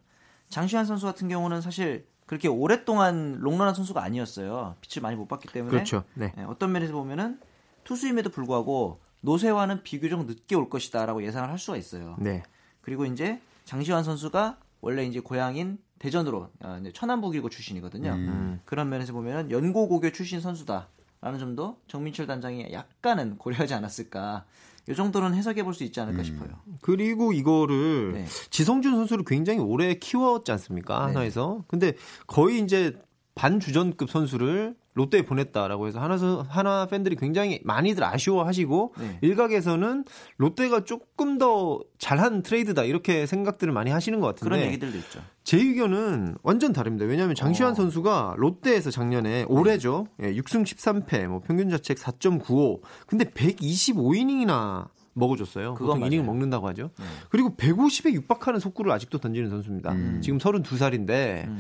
장시환 0.50 0.86
선수 0.86 1.06
같은 1.06 1.28
경우는 1.28 1.62
사실 1.62 2.06
그렇게 2.26 2.48
오랫동안 2.48 3.38
롱런한 3.42 3.74
선수가 3.76 4.02
아니었어요. 4.02 4.76
빛을 4.82 5.02
많이 5.02 5.16
못 5.16 5.28
봤기 5.28 5.50
때문에 5.50 5.72
그렇죠. 5.72 6.04
네. 6.14 6.32
네, 6.38 6.44
어떤 6.44 6.72
면에서 6.72 6.94
보면은 6.94 7.40
투수임에도 7.84 8.30
불구하고 8.30 9.02
노세화는 9.22 9.84
비교적 9.84 10.26
늦게 10.26 10.56
올 10.56 10.70
것이다라고 10.70 11.24
예상을 11.24 11.50
할 11.50 11.60
수가 11.60 11.78
있어요. 11.78 12.16
네. 12.20 12.44
그리고 12.82 13.06
이제 13.06 13.40
장시환 13.66 14.04
선수가 14.04 14.58
원래 14.82 15.04
이제 15.06 15.20
고향인 15.20 15.78
대전으로 16.02 16.50
어, 16.62 16.82
천안북일고 16.94 17.50
출신이거든요. 17.50 18.10
음. 18.12 18.60
그런 18.66 18.90
면에서 18.90 19.14
보면 19.14 19.52
연고고교 19.52 20.12
출신 20.12 20.42
선수다라는 20.42 21.38
점도 21.40 21.78
정민철 21.88 22.26
단장이 22.26 22.74
약간은 22.74 23.38
고려하지 23.38 23.76
않았을까. 23.76 24.46
이 24.90 24.96
정도는 24.96 25.36
해석해 25.36 25.62
볼 25.64 25.76
수 25.76 25.84
있지 25.84 26.00
않을까 26.02 26.22
음. 26.22 26.24
싶어요. 26.24 26.50
그리고 26.82 27.34
이거를 27.34 28.14
네. 28.14 28.26
지성준 28.50 28.96
선수를 28.96 29.24
굉장히 29.26 29.60
오래 29.60 29.94
키웠지 29.94 30.52
않습니까? 30.52 30.98
네. 30.98 31.14
하나에서. 31.14 31.64
근데 31.68 31.94
거의 32.26 32.60
이제 32.60 33.00
반주전급 33.42 34.08
선수를 34.12 34.76
롯데에 34.94 35.24
보냈다라고 35.24 35.88
해서 35.88 36.00
하나 36.00 36.16
하나 36.48 36.86
팬들이 36.86 37.16
굉장히 37.16 37.60
많이들 37.64 38.04
아쉬워하시고 38.04 38.94
네. 39.00 39.18
일각에서는 39.22 40.06
롯데가 40.38 40.84
조금 40.84 41.40
더 41.40 41.80
잘한 41.98 42.44
트레이드다 42.44 42.84
이렇게 42.84 43.26
생각들을 43.26 43.74
많이 43.74 43.90
하시는 43.90 44.20
것 44.20 44.28
같은데 44.28 44.44
그런 44.44 44.68
얘기들도 44.68 44.96
있죠. 45.00 45.22
제 45.44 45.58
의견은 45.58 46.36
완전 46.44 46.72
다릅니다. 46.72 47.06
왜냐하면 47.08 47.34
장시환 47.34 47.72
어. 47.72 47.74
선수가 47.74 48.36
롯데에서 48.38 48.92
작년에 48.92 49.46
올해죠. 49.48 50.06
예, 50.22 50.36
6승 50.36 50.64
13패, 50.64 51.26
뭐 51.26 51.40
평균 51.40 51.68
자책 51.72 51.98
4.95. 51.98 52.82
근데 53.08 53.26
125이닝이나 53.26 54.90
먹어줬어요. 55.14 55.74
그건 55.74 55.96
보통 55.96 56.08
이닝을 56.08 56.26
먹는다고 56.26 56.68
하죠. 56.68 56.92
네. 57.00 57.06
그리고 57.30 57.56
150에 57.56 58.14
육박하는 58.14 58.60
속구를 58.60 58.92
아직도 58.92 59.18
던지는 59.18 59.50
선수입니다. 59.50 59.94
음. 59.94 60.22
지금 60.22 60.38
32살인데 60.38 61.48
음. 61.48 61.60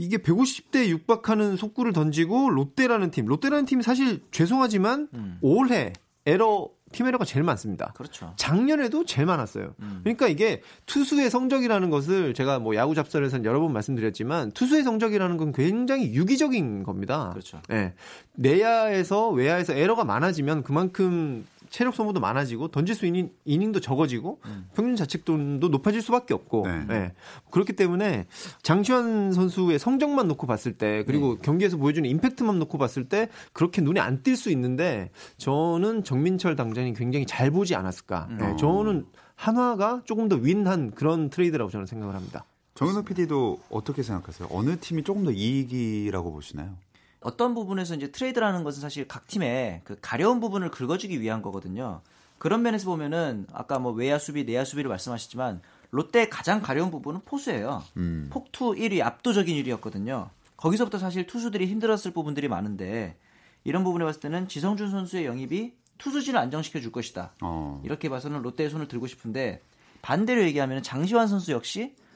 이게 0.00 0.16
150대 0.16 0.88
육박하는 0.88 1.56
속구를 1.56 1.92
던지고 1.92 2.48
롯데라는 2.48 3.10
팀, 3.10 3.26
롯데라는 3.26 3.66
팀이 3.66 3.82
사실 3.82 4.22
죄송하지만 4.30 5.08
음. 5.12 5.36
올해 5.42 5.92
에러 6.24 6.70
팀 6.90 7.06
에러가 7.06 7.26
제일 7.26 7.44
많습니다. 7.44 7.92
그렇죠. 7.94 8.32
작년에도 8.36 9.04
제일 9.04 9.26
많았어요. 9.26 9.74
음. 9.78 10.00
그러니까 10.02 10.26
이게 10.28 10.62
투수의 10.86 11.28
성적이라는 11.28 11.90
것을 11.90 12.32
제가 12.32 12.58
뭐 12.60 12.74
야구 12.76 12.94
잡설에서는 12.94 13.44
여러 13.44 13.60
번 13.60 13.74
말씀드렸지만 13.74 14.52
투수의 14.52 14.84
성적이라는 14.84 15.36
건 15.36 15.52
굉장히 15.52 16.14
유기적인 16.14 16.82
겁니다. 16.82 17.28
그렇죠. 17.32 17.60
네. 17.68 17.92
내야에서 18.36 19.28
외야에서 19.28 19.74
에러가 19.74 20.04
많아지면 20.04 20.62
그만큼 20.62 21.44
체력 21.70 21.94
소모도 21.94 22.20
많아지고 22.20 22.68
던질 22.68 22.94
수 22.94 23.06
있는 23.06 23.30
이닝도 23.44 23.80
적어지고 23.80 24.40
음. 24.44 24.66
평균 24.74 24.96
자책도도 24.96 25.68
높아질 25.68 26.02
수밖에 26.02 26.34
없고 26.34 26.66
네. 26.66 26.84
네. 26.86 27.12
그렇기 27.50 27.72
때문에 27.74 28.26
장시환 28.62 29.32
선수의 29.32 29.78
성적만 29.78 30.28
놓고 30.28 30.46
봤을 30.46 30.72
때 30.74 31.04
그리고 31.06 31.36
네. 31.36 31.42
경기에서 31.42 31.76
보여주는 31.76 32.08
임팩트만 32.08 32.58
놓고 32.58 32.76
봤을 32.78 33.08
때 33.08 33.28
그렇게 33.52 33.80
눈에 33.80 34.00
안 34.00 34.20
띌 34.22 34.36
수 34.36 34.50
있는데 34.50 35.10
저는 35.38 36.04
정민철 36.04 36.56
단장이 36.56 36.92
굉장히 36.92 37.24
잘 37.24 37.50
보지 37.50 37.74
않았을까. 37.74 38.26
음. 38.30 38.36
네. 38.38 38.56
저는 38.56 39.06
한화가 39.34 40.02
조금 40.04 40.28
더 40.28 40.36
win한 40.36 40.90
그런 40.90 41.30
트레이드라고 41.30 41.70
저는 41.70 41.86
생각을 41.86 42.14
합니다. 42.14 42.44
정현석 42.74 43.06
PD도 43.06 43.58
어떻게 43.70 44.02
생각하세요? 44.02 44.48
어느 44.52 44.78
팀이 44.78 45.02
조금 45.04 45.24
더 45.24 45.30
이익이라고 45.30 46.32
보시나요? 46.32 46.76
어떤 47.20 47.54
부분에서 47.54 47.94
이제 47.94 48.10
트레이드라는 48.10 48.64
것은 48.64 48.80
사실 48.80 49.06
각 49.06 49.26
팀의 49.26 49.82
그 49.84 49.98
가려운 50.00 50.40
부분을 50.40 50.70
긁어주기 50.70 51.20
위한 51.20 51.42
거거든요. 51.42 52.00
그런 52.38 52.62
면에서 52.62 52.88
보면은 52.88 53.46
아까 53.52 53.78
뭐 53.78 53.92
외야 53.92 54.18
수비, 54.18 54.44
내야 54.44 54.64
수비를 54.64 54.88
말씀하셨지만 54.88 55.60
롯데 55.90 56.28
가장 56.28 56.62
가려운 56.62 56.90
부분은 56.90 57.20
포수예요. 57.24 57.82
음. 57.98 58.28
폭투 58.32 58.72
1위 58.72 59.02
압도적인 59.02 59.62
1위였거든요. 59.62 60.30
거기서부터 60.56 60.98
사실 60.98 61.26
투수들이 61.26 61.66
힘들었을 61.66 62.12
부분들이 62.12 62.48
많은데 62.48 63.16
이런 63.64 63.84
부분에 63.84 64.04
봤을 64.04 64.20
때는 64.20 64.48
지성준 64.48 64.90
선수의 64.90 65.26
영입이 65.26 65.74
투수진을 65.98 66.38
안정시켜 66.38 66.80
줄 66.80 66.92
것이다. 66.92 67.32
어. 67.42 67.82
이렇게 67.84 68.08
봐서는 68.08 68.40
롯데의 68.42 68.70
손을 68.70 68.88
들고 68.88 69.06
싶은데 69.06 69.62
반대로 70.00 70.42
얘기하면 70.44 70.82
장시환 70.82 71.28
선수 71.28 71.52
역시 71.52 71.94
어, 71.94 72.09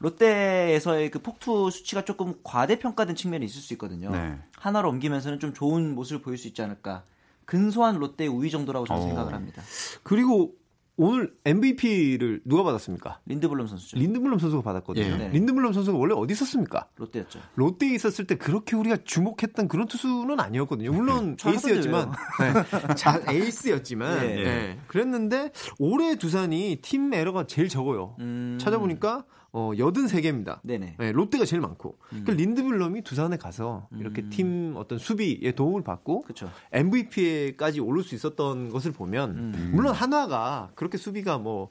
롯데에서의 0.00 1.10
그 1.10 1.20
폭투 1.20 1.70
수치가 1.70 2.04
조금 2.04 2.34
과대평가된 2.42 3.16
측면이 3.16 3.44
있을 3.44 3.60
수 3.60 3.72
있거든요. 3.74 4.10
네. 4.10 4.38
하나로 4.56 4.88
옮기면서는 4.90 5.38
좀 5.40 5.54
좋은 5.54 5.94
모습을 5.94 6.22
보일 6.22 6.38
수 6.38 6.48
있지 6.48 6.62
않을까. 6.62 7.04
근소한 7.44 7.98
롯데의 7.98 8.28
우위 8.28 8.50
정도라고 8.50 8.86
저는 8.86 9.02
어. 9.02 9.06
생각을 9.06 9.32
합니다. 9.32 9.62
그리고 10.02 10.54
오늘 11.00 11.32
MVP를 11.44 12.42
누가 12.44 12.64
받았습니까? 12.64 13.20
린드블럼 13.24 13.68
선수죠. 13.68 13.96
린드블럼 13.96 14.40
선수가 14.40 14.62
받았거든요. 14.64 15.16
네. 15.16 15.28
린드블럼 15.28 15.72
선수가 15.72 15.96
원래 15.96 16.12
어디 16.16 16.32
있었습니까? 16.32 16.88
롯데였죠. 16.96 17.38
롯데에 17.54 17.94
있었을 17.94 18.26
때 18.26 18.34
그렇게 18.34 18.74
우리가 18.74 18.98
주목했던 19.04 19.68
그런 19.68 19.86
투수는 19.86 20.40
아니었거든요. 20.40 20.92
물론 20.92 21.36
에이스였지만, 21.46 22.10
네. 22.42 22.94
자, 22.96 23.22
에이스였지만, 23.28 24.20
네. 24.20 24.34
네. 24.42 24.78
그랬는데 24.88 25.52
올해 25.78 26.16
두산이 26.16 26.80
팀 26.82 27.14
에러가 27.14 27.46
제일 27.46 27.68
적어요. 27.68 28.16
음... 28.18 28.58
찾아보니까 28.60 29.24
어, 29.52 29.72
83개입니다. 29.72 30.60
네네. 30.62 30.96
네, 30.98 31.12
롯데가 31.12 31.44
제일 31.44 31.60
많고. 31.60 31.98
음. 32.12 32.24
그러니까 32.24 32.32
린드블럼이 32.34 33.02
두산에 33.02 33.36
가서 33.36 33.88
이렇게 33.98 34.22
음. 34.22 34.30
팀 34.30 34.74
어떤 34.76 34.98
수비에 34.98 35.52
도움을 35.52 35.82
받고 35.82 36.22
그쵸. 36.22 36.50
MVP에까지 36.72 37.80
오를 37.80 38.02
수 38.02 38.14
있었던 38.14 38.68
것을 38.70 38.92
보면 38.92 39.30
음. 39.30 39.70
물론 39.74 39.94
한화가 39.94 40.72
그렇게 40.74 40.98
수비가 40.98 41.38
뭐 41.38 41.70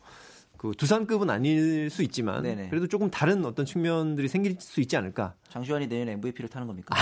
그 0.58 0.72
두산급은 0.76 1.30
아닐 1.30 1.90
수 1.90 2.02
있지만 2.04 2.44
네네. 2.44 2.70
그래도 2.70 2.88
조금 2.88 3.10
다른 3.12 3.46
어떤 3.46 3.66
측면들이 3.66 4.28
생길 4.28 4.58
수 4.60 4.82
있지 4.82 4.98
않을까. 4.98 5.36
장시환이 5.50 5.88
내년 5.88 6.10
MVP를 6.10 6.50
타는 6.50 6.68
겁니까? 6.68 6.96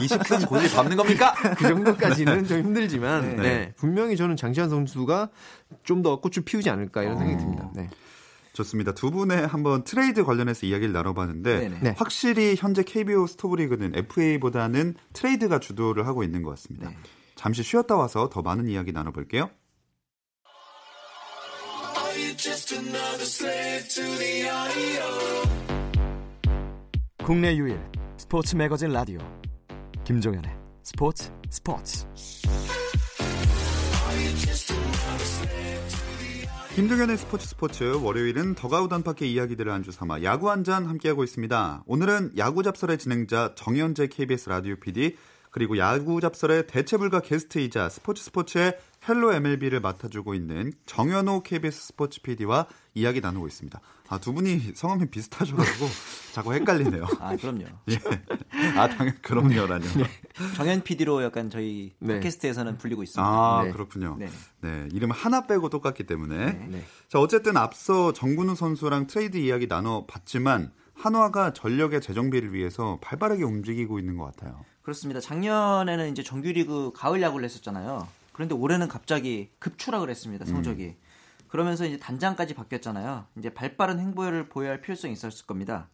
20승 0.00 0.48
고지 0.48 0.74
밟는 0.74 0.96
겁니까? 0.96 1.34
그 1.56 1.68
정도까지는 1.68 2.46
좀 2.46 2.58
힘들지만 2.60 3.36
네. 3.36 3.42
네. 3.42 3.72
분명히 3.76 4.16
저는 4.16 4.36
장시환 4.36 4.70
선수가 4.70 5.28
좀 5.82 6.04
더 6.04 6.20
꽃을 6.20 6.44
피우지 6.44 6.68
않을까 6.68 7.02
이런 7.02 7.16
어. 7.16 7.18
생각이 7.18 7.38
듭니다. 7.38 7.70
네. 7.74 7.88
좋습니다. 8.54 8.92
두 8.92 9.10
분의 9.10 9.46
한번 9.46 9.84
트레이드 9.84 10.24
관련해서 10.24 10.66
이야기를 10.66 10.92
나눠봤는데 10.92 11.68
네. 11.82 11.94
확실히 11.98 12.54
현재 12.56 12.82
KBO 12.82 13.26
스토브리그는 13.26 13.94
FA보다는 13.96 14.94
트레이드가 15.12 15.58
주도를 15.58 16.06
하고 16.06 16.22
있는 16.22 16.42
것 16.42 16.50
같습니다. 16.50 16.88
네. 16.88 16.96
잠시 17.34 17.62
쉬었다 17.62 17.96
와서 17.96 18.30
더 18.30 18.42
많은 18.42 18.68
이야기 18.68 18.92
나눠볼게요. 18.92 19.50
국내 27.24 27.56
유일 27.56 27.80
스포츠 28.16 28.54
매거진 28.54 28.92
라디오 28.92 29.18
김종현의 30.04 30.50
스포츠 30.82 31.32
스포츠 31.50 32.06
김동현의 36.74 37.16
스포츠 37.18 37.46
스포츠 37.46 37.84
월요일은 38.02 38.56
더그아웃 38.56 38.88
안팎의 38.88 39.26
이야기들을 39.26 39.70
안주 39.70 39.92
삼아 39.92 40.22
야구 40.24 40.50
한 40.50 40.64
잔 40.64 40.86
함께하고 40.86 41.22
있습니다. 41.22 41.84
오늘은 41.86 42.32
야구 42.36 42.62
잡설의 42.64 42.98
진행자 42.98 43.52
정현재 43.54 44.08
KBS 44.08 44.48
라디오 44.48 44.74
PD 44.76 45.16
그리고 45.54 45.78
야구 45.78 46.20
잡설의 46.20 46.66
대체불가 46.66 47.20
게스트이자 47.20 47.88
스포츠 47.88 48.24
스포츠의 48.24 48.76
헬로 49.08 49.34
MLB를 49.34 49.78
맡아주고 49.78 50.34
있는 50.34 50.72
정현호 50.84 51.44
KBS 51.44 51.86
스포츠 51.86 52.22
PD와 52.22 52.66
이야기 52.94 53.20
나누고 53.20 53.46
있습니다. 53.46 53.80
아, 54.08 54.18
두 54.18 54.32
분이 54.32 54.72
성함이 54.74 55.10
비슷하셔가지고 55.10 55.86
자꾸 56.34 56.54
헷갈리네요. 56.54 57.06
아, 57.20 57.36
그럼요. 57.36 57.66
예. 57.88 58.00
아, 58.76 58.88
당연 58.88 59.16
그럼요라뇨. 59.22 59.86
네. 59.96 60.04
정현 60.56 60.82
PD로 60.82 61.22
약간 61.22 61.50
저희 61.50 61.94
네. 62.00 62.14
팟캐스트에서는 62.14 62.76
불리고 62.76 63.04
있습니다. 63.04 63.24
아, 63.24 63.62
네. 63.62 63.70
그렇군요. 63.70 64.16
네. 64.18 64.28
네. 64.60 64.88
이름 64.92 65.12
하나 65.12 65.46
빼고 65.46 65.68
똑같기 65.68 66.02
때문에. 66.02 66.46
네. 66.46 66.66
네. 66.68 66.84
자, 67.08 67.20
어쨌든 67.20 67.56
앞서 67.56 68.12
정근우 68.12 68.56
선수랑 68.56 69.06
트레이드 69.06 69.36
이야기 69.36 69.68
나눠봤지만 69.68 70.72
한화가 71.04 71.52
전력의 71.52 72.00
재정비를 72.00 72.54
위해서 72.54 72.98
발빠르게 73.02 73.42
움직이고 73.42 73.98
있는 73.98 74.16
것 74.16 74.24
같아요. 74.24 74.64
그렇습니다. 74.80 75.20
작년에는 75.20 76.10
이제 76.10 76.22
정규리그 76.22 76.92
가을 76.94 77.20
야구를 77.20 77.44
했었잖아요. 77.44 78.08
그런데 78.32 78.54
올해는 78.54 78.88
갑자기 78.88 79.50
급추락을 79.58 80.08
했습니다. 80.08 80.46
성적이. 80.46 80.84
음. 80.84 80.94
그러면서 81.48 81.84
이제 81.84 81.98
단장까지 81.98 82.54
바뀌었잖아요. 82.54 83.26
이제 83.36 83.52
발빠른 83.52 84.00
행보를 84.00 84.48
보여야 84.48 84.70
할 84.70 84.80
필요성이 84.80 85.12
있었을 85.12 85.44
겁니다. 85.44 85.90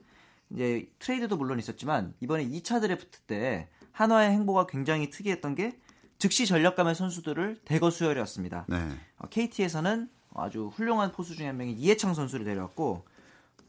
이제 0.50 0.88
트레이드도 1.00 1.37
물론 1.37 1.59
있었지만 1.59 2.14
이번에 2.21 2.47
2차 2.47 2.81
드래프트 2.81 3.19
때 3.23 3.69
한화의 3.90 4.31
행보가 4.31 4.67
굉장히 4.67 5.11
특이했던 5.11 5.57
게 5.57 5.76
즉시 6.19 6.47
전력감의 6.47 6.95
선수들을 6.95 7.62
대거 7.64 7.90
수혈해왔습니다. 7.90 8.67
네. 8.69 8.76
어, 9.19 9.29
KT에서는 9.29 10.09
아주 10.37 10.69
훌륭한 10.69 11.11
포수 11.11 11.35
중에 11.35 11.49
한 11.49 11.57
명이 11.57 11.73
이해창 11.73 12.14
선수를 12.14 12.45
데려왔고 12.45 13.05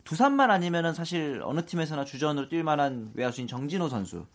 두산만 0.03 0.51
아니면은 0.51 0.93
사실 0.93 1.41
어느 1.43 1.65
팀에서나 1.65 2.05
주전으로 2.05 2.49
뛸 2.49 2.63
만한 2.63 3.11
외야수인 3.13 3.47
정진호 3.47 3.89
선수 3.89 4.25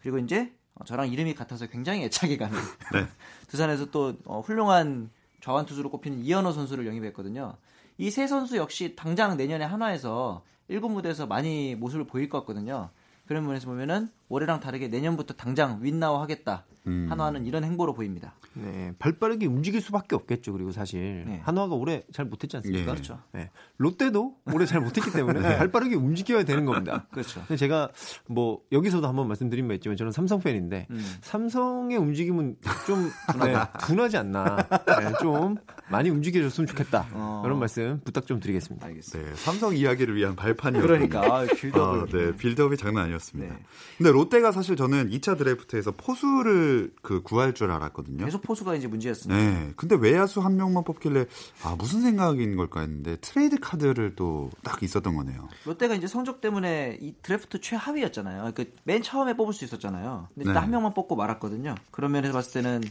그리고 0.00 0.18
이제 0.18 0.52
어, 0.74 0.84
저랑 0.84 1.10
이름이 1.10 1.34
같아서 1.34 1.66
굉장히 1.66 2.02
애착이 2.04 2.36
가는 2.36 2.56
네. 2.92 3.06
두산에서 3.48 3.90
또 3.90 4.14
어, 4.24 4.40
훌륭한 4.40 5.10
좌완 5.40 5.66
투수로 5.66 5.90
꼽히는 5.90 6.20
이현호 6.24 6.52
선수를 6.52 6.86
영입했거든요. 6.86 7.56
이 7.98 8.10
세 8.10 8.26
선수 8.26 8.56
역시 8.56 8.96
당장 8.96 9.36
내년에 9.36 9.64
한화에서 9.64 10.42
1군 10.70 10.90
무대에서 10.92 11.26
많이 11.26 11.74
모습을 11.76 12.06
보일 12.06 12.28
것 12.28 12.40
같거든요. 12.40 12.90
그런 13.26 13.46
면에서 13.46 13.66
보면은 13.66 14.10
올해랑 14.28 14.60
다르게 14.60 14.88
내년부터 14.88 15.34
당장 15.34 15.78
윈나우 15.82 16.16
하겠다. 16.20 16.64
음. 16.86 17.06
한화는 17.10 17.46
이런 17.46 17.64
행보로 17.64 17.94
보입니다. 17.94 18.34
네, 18.54 18.92
발빠르게 18.98 19.46
움직일 19.46 19.80
수밖에 19.80 20.14
없겠죠. 20.14 20.52
그리고 20.52 20.70
사실 20.70 21.24
네. 21.26 21.40
한화가 21.44 21.74
올해 21.74 22.02
잘 22.12 22.24
못했지 22.26 22.56
않습니까? 22.56 22.84
네. 22.84 22.90
그렇죠. 22.92 23.18
네. 23.32 23.50
롯데도 23.78 24.36
올해 24.52 24.66
잘 24.66 24.80
못했기 24.80 25.10
때문에 25.12 25.40
네. 25.40 25.56
발빠르게 25.58 25.96
움직여야 25.96 26.44
되는 26.44 26.64
겁니다. 26.64 27.06
그렇죠. 27.10 27.42
제가 27.56 27.90
뭐 28.28 28.60
여기서도 28.72 29.08
한번 29.08 29.28
말씀드린 29.28 29.66
바 29.66 29.74
있지만 29.74 29.96
저는 29.96 30.12
삼성 30.12 30.40
팬인데 30.40 30.86
음. 30.90 31.16
삼성의 31.22 31.96
움직임은 31.98 32.56
좀 32.86 33.10
네, 33.44 33.54
둔하지 33.86 34.16
않나. 34.18 34.56
네, 34.56 35.12
좀 35.20 35.56
많이 35.88 36.10
움직여줬으면 36.10 36.66
좋겠다. 36.66 37.08
어. 37.12 37.40
그런 37.42 37.58
말씀 37.58 38.00
부탁 38.04 38.26
좀 38.26 38.40
드리겠습니다. 38.40 38.86
알겠습니다. 38.86 39.30
네, 39.30 39.36
삼성 39.36 39.74
이야기를 39.76 40.14
위한 40.16 40.36
발판이었어요 40.36 40.86
그러니까 40.86 41.20
아, 41.22 41.46
build-up을. 41.56 42.00
아, 42.00 42.06
네, 42.06 42.36
build-up이 42.36 42.76
장난 42.76 43.04
아니었습니다. 43.04 43.56
근데 43.98 44.12
롯데가 44.12 44.52
사실 44.52 44.76
저는 44.76 45.10
2차 45.10 45.38
드래프트에서 45.38 45.92
포수를 45.92 46.73
그 47.02 47.22
구할 47.22 47.54
줄 47.54 47.70
알았거든요. 47.70 48.24
계속 48.24 48.42
포수가 48.42 48.74
이제 48.74 48.86
문제였습니다. 48.88 49.40
네. 49.40 49.72
근데 49.76 49.96
외야수 49.96 50.40
한 50.40 50.56
명만 50.56 50.84
뽑길래 50.84 51.26
아 51.62 51.74
무슨 51.76 52.02
생각인 52.02 52.56
걸까 52.56 52.80
했는데 52.80 53.16
트레이드 53.20 53.58
카드를 53.60 54.14
또 54.16 54.50
딱 54.62 54.82
있었던 54.82 55.14
거네요. 55.14 55.48
롯데가 55.66 55.94
이제 55.94 56.06
성적 56.06 56.40
때문에 56.40 56.98
이 57.00 57.14
드래프트 57.22 57.60
최하위였잖아요. 57.60 58.52
그맨 58.54 59.02
처음에 59.02 59.36
뽑을 59.36 59.52
수 59.54 59.64
있었잖아요. 59.64 60.28
근데 60.34 60.52
네. 60.52 60.58
한 60.58 60.70
명만 60.70 60.94
뽑고 60.94 61.16
말았거든요. 61.16 61.74
그런 61.90 62.12
면에서 62.12 62.32
봤을 62.32 62.60
때는 62.62 62.82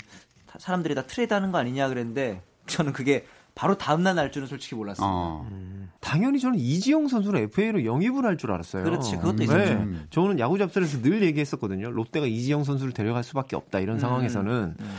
사람들이 0.60 0.96
다 0.96 1.04
트레이드 1.04 1.34
하는 1.34 1.52
거 1.52 1.58
아니냐 1.58 1.90
그랬는데 1.90 2.42
저는 2.68 2.94
그게 2.94 3.26
바로 3.56 3.78
다음날 3.78 4.16
날 4.16 4.32
줄은 4.32 4.48
솔직히 4.48 4.76
몰랐습니다. 4.76 5.08
어. 5.12 5.48
음. 5.52 5.92
당연히 6.00 6.40
저는 6.40 6.60
이지영 6.60 7.08
선수를 7.08 7.42
FA로 7.42 7.86
영입을 7.86 8.26
할 8.26 8.38
줄 8.38 8.52
알았어요. 8.52 8.84
그렇지, 8.84 9.16
그것도 9.18 9.36
네. 9.38 9.44
있었죠. 9.46 9.74
네. 9.86 9.98
저는 10.10 10.40
야구 10.40 10.58
잡설에서 10.58 11.02
늘 11.02 11.22
얘기했었거든요. 11.24 11.92
롯데가 11.92 12.26
이지영 12.26 12.64
선수를 12.64 12.94
데려갈 12.94 13.24
수밖에 13.24 13.56
없다 13.56 13.80
이런 13.80 13.98
음. 13.98 14.00
상황에서는. 14.00 14.76
음. 14.80 14.96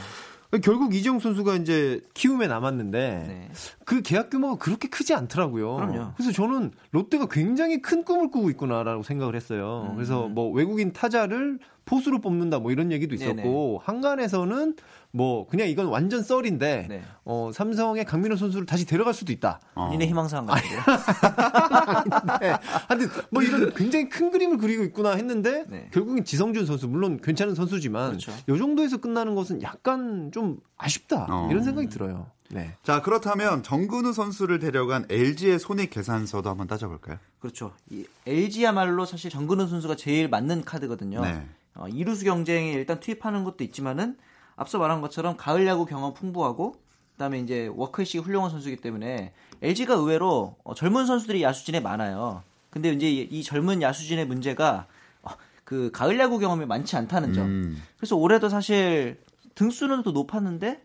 결국 0.63 0.95
이지영 0.95 1.19
선수가 1.19 1.57
이제 1.57 2.01
키움에 2.15 2.47
남았는데 2.47 3.25
네. 3.27 3.49
그 3.85 4.03
계약 4.03 4.31
규모가 4.31 4.57
그렇게 4.57 4.89
크지 4.89 5.13
않더라고요. 5.13 5.75
그럼요. 5.75 6.13
그래서 6.17 6.31
저는 6.31 6.71
롯데가 6.93 7.27
굉장히 7.27 7.83
큰 7.83 8.05
꿈을 8.05 8.31
꾸고 8.31 8.51
있구나라고 8.51 9.03
생각을 9.03 9.35
했어요. 9.35 9.89
음. 9.91 9.97
그래서 9.97 10.29
뭐 10.29 10.49
외국인 10.53 10.93
타자를 10.93 11.59
포수로 11.87 12.21
뽑는다 12.21 12.61
뭐 12.61 12.71
이런 12.71 12.93
얘기도 12.93 13.17
있었고 13.17 13.35
네네. 13.35 13.79
한간에서는 13.83 14.77
뭐 15.14 15.47
그냥 15.47 15.68
이건 15.68 15.87
완전 15.87 16.25
썰인데 16.25 16.87
네. 16.88 17.02
어, 17.25 17.52
삼성의 17.54 18.04
강민호 18.04 18.35
선수를 18.35 18.66
다시 18.66 18.85
데려갈 18.85 19.14
수도 19.14 19.33
있다. 19.33 19.61
어. 19.76 19.88
니네 19.92 20.09
희망사항 20.09 20.44
같은데요. 20.44 20.80
네. 22.40 22.59
하여튼 22.88 23.09
뭐 23.30 23.40
이런 23.40 23.73
굉장히 23.75 24.09
큰 24.09 24.33
그림을 24.33 24.59
그리고 24.59 24.83
있구나 24.83 25.12
했는데 25.12 25.66
네. 25.68 25.88
결국엔 25.92 26.25
지성준 26.25 26.66
선수 26.66 26.88
물론 26.88 27.21
괜찮은 27.21 27.54
선수지만 27.54 28.09
그렇죠. 28.09 28.33
이 28.33 28.59
정도에서 28.59 28.97
끝나는 28.97 29.37
것은 29.37 29.62
약간 29.62 30.33
좀 30.33 30.59
아쉽다 30.76 31.28
어. 31.30 31.49
이런 31.49 31.62
생각이 31.62 31.88
들어요. 31.88 32.26
네. 32.50 32.75
자 32.83 33.00
그렇다면 33.00 33.62
정근우 33.62 34.12
선수를 34.12 34.59
데려간 34.59 35.07
LG의 35.09 35.61
손익 35.61 35.90
계산서도 35.90 36.50
한번 36.50 36.66
따져볼까요? 36.66 37.18
그렇죠. 37.38 37.72
이 37.88 38.05
LG야말로 38.27 39.07
사실 39.07 39.31
정근우 39.31 39.68
선수가 39.68 39.94
제일 39.94 40.29
맞는 40.29 40.64
카드거든요. 40.64 41.20
네. 41.20 41.46
어, 41.77 41.87
이루수 41.87 42.24
경쟁에 42.24 42.72
일단 42.72 42.98
투입하는 42.98 43.44
것도 43.44 43.62
있지만은 43.62 44.16
앞서 44.57 44.79
말한 44.79 45.01
것처럼 45.01 45.37
가을 45.37 45.67
야구 45.67 45.87
경험 45.87 46.14
풍부하고 46.14 46.77
그다음에 47.12 47.38
이제 47.38 47.71
워크의식이 47.75 48.19
훌륭한 48.19 48.51
선수이기 48.51 48.81
때문에 48.81 49.33
LG가 49.62 49.95
의외로 49.95 50.57
어, 50.64 50.75
젊은 50.75 51.07
선수들이 51.07 51.43
야수진에 51.43 51.81
많아요. 51.81 52.43
근데 52.71 52.90
이제 52.90 53.09
이 53.09 53.43
젊은 53.43 53.83
야수진의 53.83 54.27
문제가 54.27 54.87
어, 55.23 55.31
그 55.64 55.90
가을 55.93 56.19
야구 56.19 56.38
경험이 56.38 56.67
많지 56.67 56.97
않다는 56.97 57.33
점. 57.33 57.47
음. 57.47 57.83
그래서 57.97 58.17
올해도 58.17 58.49
사실 58.49 59.21
등수는 59.55 60.03
더 60.03 60.11
높았는데 60.11 60.83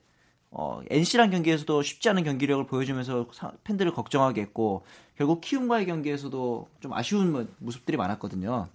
어, 0.51 0.81
NC랑 0.89 1.31
경기에서도 1.31 1.81
쉽지 1.81 2.09
않은 2.09 2.23
경기력을 2.23 2.65
보여주면서 2.67 3.27
팬들을 3.63 3.93
걱정하게 3.93 4.41
했고 4.41 4.83
결국 5.15 5.41
키움과의 5.41 5.85
경기에서도 5.85 6.67
좀 6.79 6.93
아쉬운 6.93 7.47
모습들이 7.57 7.97
많았거든요. 7.97 8.67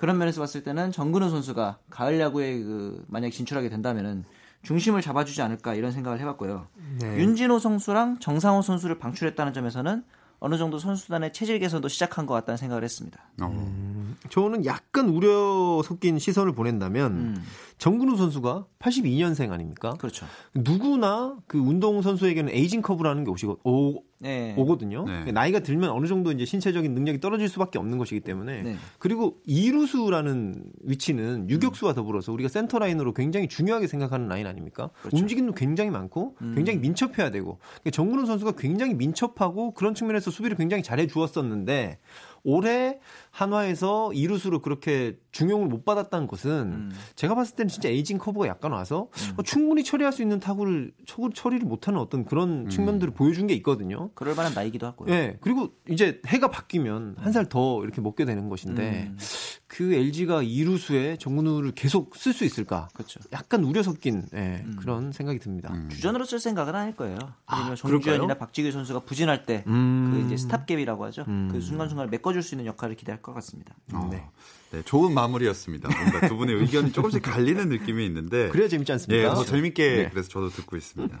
그런 0.00 0.16
면에서 0.16 0.40
봤을 0.40 0.62
때는 0.62 0.92
정근우 0.92 1.28
선수가 1.28 1.76
가을 1.90 2.18
야구에 2.18 2.58
그 2.58 3.04
만약 3.06 3.28
진출하게 3.32 3.68
된다면은 3.68 4.24
중심을 4.62 5.02
잡아주지 5.02 5.42
않을까 5.42 5.74
이런 5.74 5.92
생각을 5.92 6.18
해봤고요. 6.20 6.68
네. 7.00 7.18
윤진호 7.18 7.58
선수랑 7.58 8.18
정상호 8.18 8.62
선수를 8.62 8.98
방출했다는 8.98 9.52
점에서는 9.52 10.02
어느 10.38 10.56
정도 10.56 10.78
선수단의 10.78 11.34
체질 11.34 11.58
개선도 11.58 11.88
시작한 11.88 12.24
것 12.24 12.32
같다는 12.32 12.56
생각을 12.56 12.82
했습니다. 12.82 13.20
음, 13.42 14.16
저는 14.30 14.64
약간 14.64 15.10
우려 15.10 15.82
섞인 15.84 16.18
시선을 16.18 16.54
보낸다면 16.54 17.12
음. 17.12 17.44
정근우 17.80 18.16
선수가 18.18 18.66
82년생 18.78 19.52
아닙니까? 19.52 19.94
그렇죠. 19.98 20.26
누구나 20.54 21.38
그 21.46 21.58
운동 21.58 22.02
선수에게는 22.02 22.52
aging 22.52 22.82
curve라는 22.82 23.24
게 23.24 23.30
오시고 23.30 23.60
오, 23.64 24.02
네. 24.18 24.54
오거든요. 24.58 25.06
네. 25.06 25.32
나이가 25.32 25.60
들면 25.60 25.88
어느 25.88 26.06
정도 26.06 26.30
이제 26.30 26.44
신체적인 26.44 26.92
능력이 26.92 27.20
떨어질 27.20 27.48
수밖에 27.48 27.78
없는 27.78 27.96
것이기 27.96 28.20
때문에 28.20 28.62
네. 28.62 28.76
그리고 28.98 29.38
이루수라는 29.46 30.62
위치는 30.82 31.48
유격수와 31.48 31.94
더불어서 31.94 32.32
우리가 32.34 32.50
센터 32.50 32.78
라인으로 32.78 33.14
굉장히 33.14 33.48
중요하게 33.48 33.86
생각하는 33.86 34.28
라인 34.28 34.46
아닙니까? 34.46 34.90
그렇죠. 35.00 35.16
움직임도 35.16 35.54
굉장히 35.54 35.90
많고 35.90 36.36
음. 36.42 36.52
굉장히 36.54 36.80
민첩해야 36.80 37.30
되고 37.30 37.58
그러니까 37.60 37.90
정근우 37.92 38.26
선수가 38.26 38.52
굉장히 38.58 38.92
민첩하고 38.92 39.72
그런 39.72 39.94
측면에서 39.94 40.30
수비를 40.30 40.58
굉장히 40.58 40.82
잘해 40.82 41.06
주었었는데 41.06 41.98
올해 42.42 42.98
한화에서 43.30 44.12
이루수로 44.12 44.60
그렇게 44.60 45.16
중용을 45.32 45.68
못 45.68 45.84
받았다는 45.84 46.26
것은 46.26 46.50
음. 46.50 46.92
제가 47.14 47.34
봤을 47.34 47.54
때는 47.56 47.68
진짜 47.68 47.88
aging 47.88 48.18
curve가 48.18 48.46
약간 48.48 48.72
와서 48.72 49.08
음. 49.30 49.34
어, 49.36 49.42
충분히 49.42 49.84
처리할 49.84 50.12
수 50.12 50.22
있는 50.22 50.40
타구를 50.40 50.92
처리를 51.34 51.66
못하는 51.66 51.98
어떤 52.00 52.24
그런 52.24 52.66
음. 52.66 52.68
측면들을 52.68 53.14
보여준 53.14 53.46
게 53.46 53.54
있거든요. 53.54 54.10
그럴 54.14 54.34
만한 54.34 54.54
나이기도 54.54 54.86
하고요. 54.86 55.08
네, 55.14 55.36
그리고 55.40 55.70
이제 55.88 56.20
해가 56.26 56.50
바뀌면 56.50 57.16
한 57.18 57.32
살 57.32 57.48
더 57.48 57.82
이렇게 57.82 58.00
먹게 58.00 58.24
되는 58.24 58.48
것인데 58.48 59.08
음. 59.10 59.18
그 59.66 59.94
LG가 59.94 60.42
이루수에 60.42 61.16
정근우를 61.16 61.72
계속 61.72 62.16
쓸 62.16 62.32
수 62.32 62.44
있을까? 62.44 62.88
그렇죠. 62.92 63.20
약간 63.32 63.62
우려 63.64 63.82
섞인 63.82 64.26
네, 64.32 64.64
그런 64.78 65.12
생각이 65.12 65.38
듭니다. 65.38 65.72
음. 65.72 65.88
주전으로 65.90 66.24
쓸 66.24 66.38
생각은 66.40 66.74
할 66.74 66.94
거예요. 66.96 67.18
아, 67.46 67.74
정주현이나 67.76 68.34
박지규 68.34 68.72
선수가 68.72 69.00
부진할 69.00 69.44
때그 69.44 69.70
음. 69.70 70.22
이제 70.26 70.36
stopgap이라고 70.36 71.00
하죠. 71.02 71.24
그 71.50 71.60
순간순간 71.60 72.10
메꿔줄 72.10 72.42
수 72.42 72.54
있는 72.54 72.66
역할을 72.66 72.96
기대할 72.96 73.22
것 73.22 73.32
같습니다. 73.34 73.74
어. 73.94 74.08
네. 74.10 74.24
네, 74.70 74.82
좋은 74.82 75.12
마무리였습니다. 75.12 75.88
뭔가 75.88 76.28
두 76.28 76.36
분의 76.36 76.54
의견이 76.54 76.92
조금씩 76.92 77.22
갈리는 77.22 77.68
느낌이 77.68 78.06
있는데. 78.06 78.48
그래야 78.50 78.68
재밌지 78.68 78.92
않습니까? 78.92 79.30
예, 79.30 79.34
더 79.34 79.44
재밌게 79.44 79.96
네. 79.96 80.10
그래서 80.10 80.28
저도 80.28 80.48
듣고 80.50 80.76
있습니다. 80.76 81.20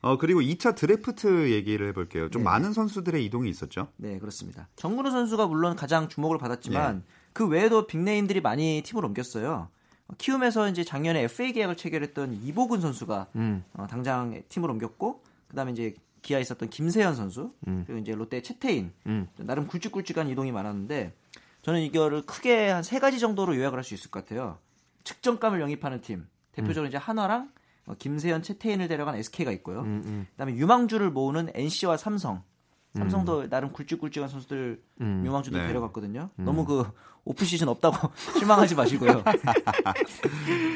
어, 0.00 0.16
그리고 0.16 0.40
2차 0.40 0.74
드래프트 0.74 1.50
얘기를 1.50 1.88
해볼게요. 1.88 2.30
좀 2.30 2.40
네. 2.40 2.44
많은 2.44 2.72
선수들의 2.72 3.22
이동이 3.26 3.50
있었죠? 3.50 3.88
네, 3.96 4.18
그렇습니다. 4.18 4.68
정근우 4.76 5.10
선수가 5.10 5.46
물론 5.46 5.76
가장 5.76 6.08
주목을 6.08 6.38
받았지만 6.38 6.96
네. 6.96 7.02
그 7.34 7.46
외에도 7.46 7.86
빅네임들이 7.86 8.40
많이 8.40 8.82
팀을 8.84 9.04
옮겼어요. 9.04 9.68
키움에서 10.16 10.68
이제 10.70 10.84
작년에 10.84 11.22
FA 11.24 11.52
계약을 11.52 11.76
체결했던 11.76 12.40
이보근 12.44 12.80
선수가 12.80 13.26
음. 13.36 13.64
어, 13.74 13.86
당장 13.90 14.40
팀을 14.48 14.70
옮겼고 14.70 15.22
그다음에 15.48 15.72
이제 15.72 15.94
기아에 16.22 16.40
있었던 16.40 16.70
김세현 16.70 17.14
선수 17.14 17.52
음. 17.68 17.84
그리고 17.86 18.00
이제 18.00 18.12
롯데 18.12 18.40
채태인 18.40 18.92
음. 19.06 19.28
나름 19.36 19.66
굵직굵직한 19.66 20.28
이동이 20.28 20.50
많았는데 20.52 21.12
저는 21.66 21.80
이거를 21.82 22.22
크게 22.22 22.68
한 22.70 22.82
세 22.84 23.00
가지 23.00 23.18
정도로 23.18 23.56
요약을 23.56 23.76
할 23.76 23.82
수 23.84 23.94
있을 23.94 24.10
것 24.10 24.24
같아요. 24.24 24.58
측정감을 25.02 25.60
영입하는 25.60 26.00
팀. 26.00 26.28
대표적으로 26.52 26.86
음. 26.86 26.88
이제 26.88 26.96
한화랑 26.96 27.50
어, 27.86 27.94
김세현, 27.98 28.42
채태인을 28.42 28.86
데려간 28.88 29.16
SK가 29.16 29.50
있고요. 29.52 29.80
음, 29.80 30.02
음. 30.04 30.26
그다음에 30.32 30.54
유망주를 30.54 31.10
모으는 31.10 31.50
NC와 31.54 31.96
삼성. 31.96 32.42
삼성도 32.96 33.48
나름 33.48 33.72
굵직굵직한 33.72 34.28
선수들 34.28 34.80
음. 35.02 35.22
유망주도 35.26 35.58
네. 35.58 35.66
데려갔거든요. 35.66 36.30
음. 36.38 36.44
너무 36.44 36.64
그 36.64 36.84
오프 37.26 37.44
시즌 37.44 37.68
없다고 37.68 38.08
실망하지 38.38 38.76
마시고요. 38.76 39.22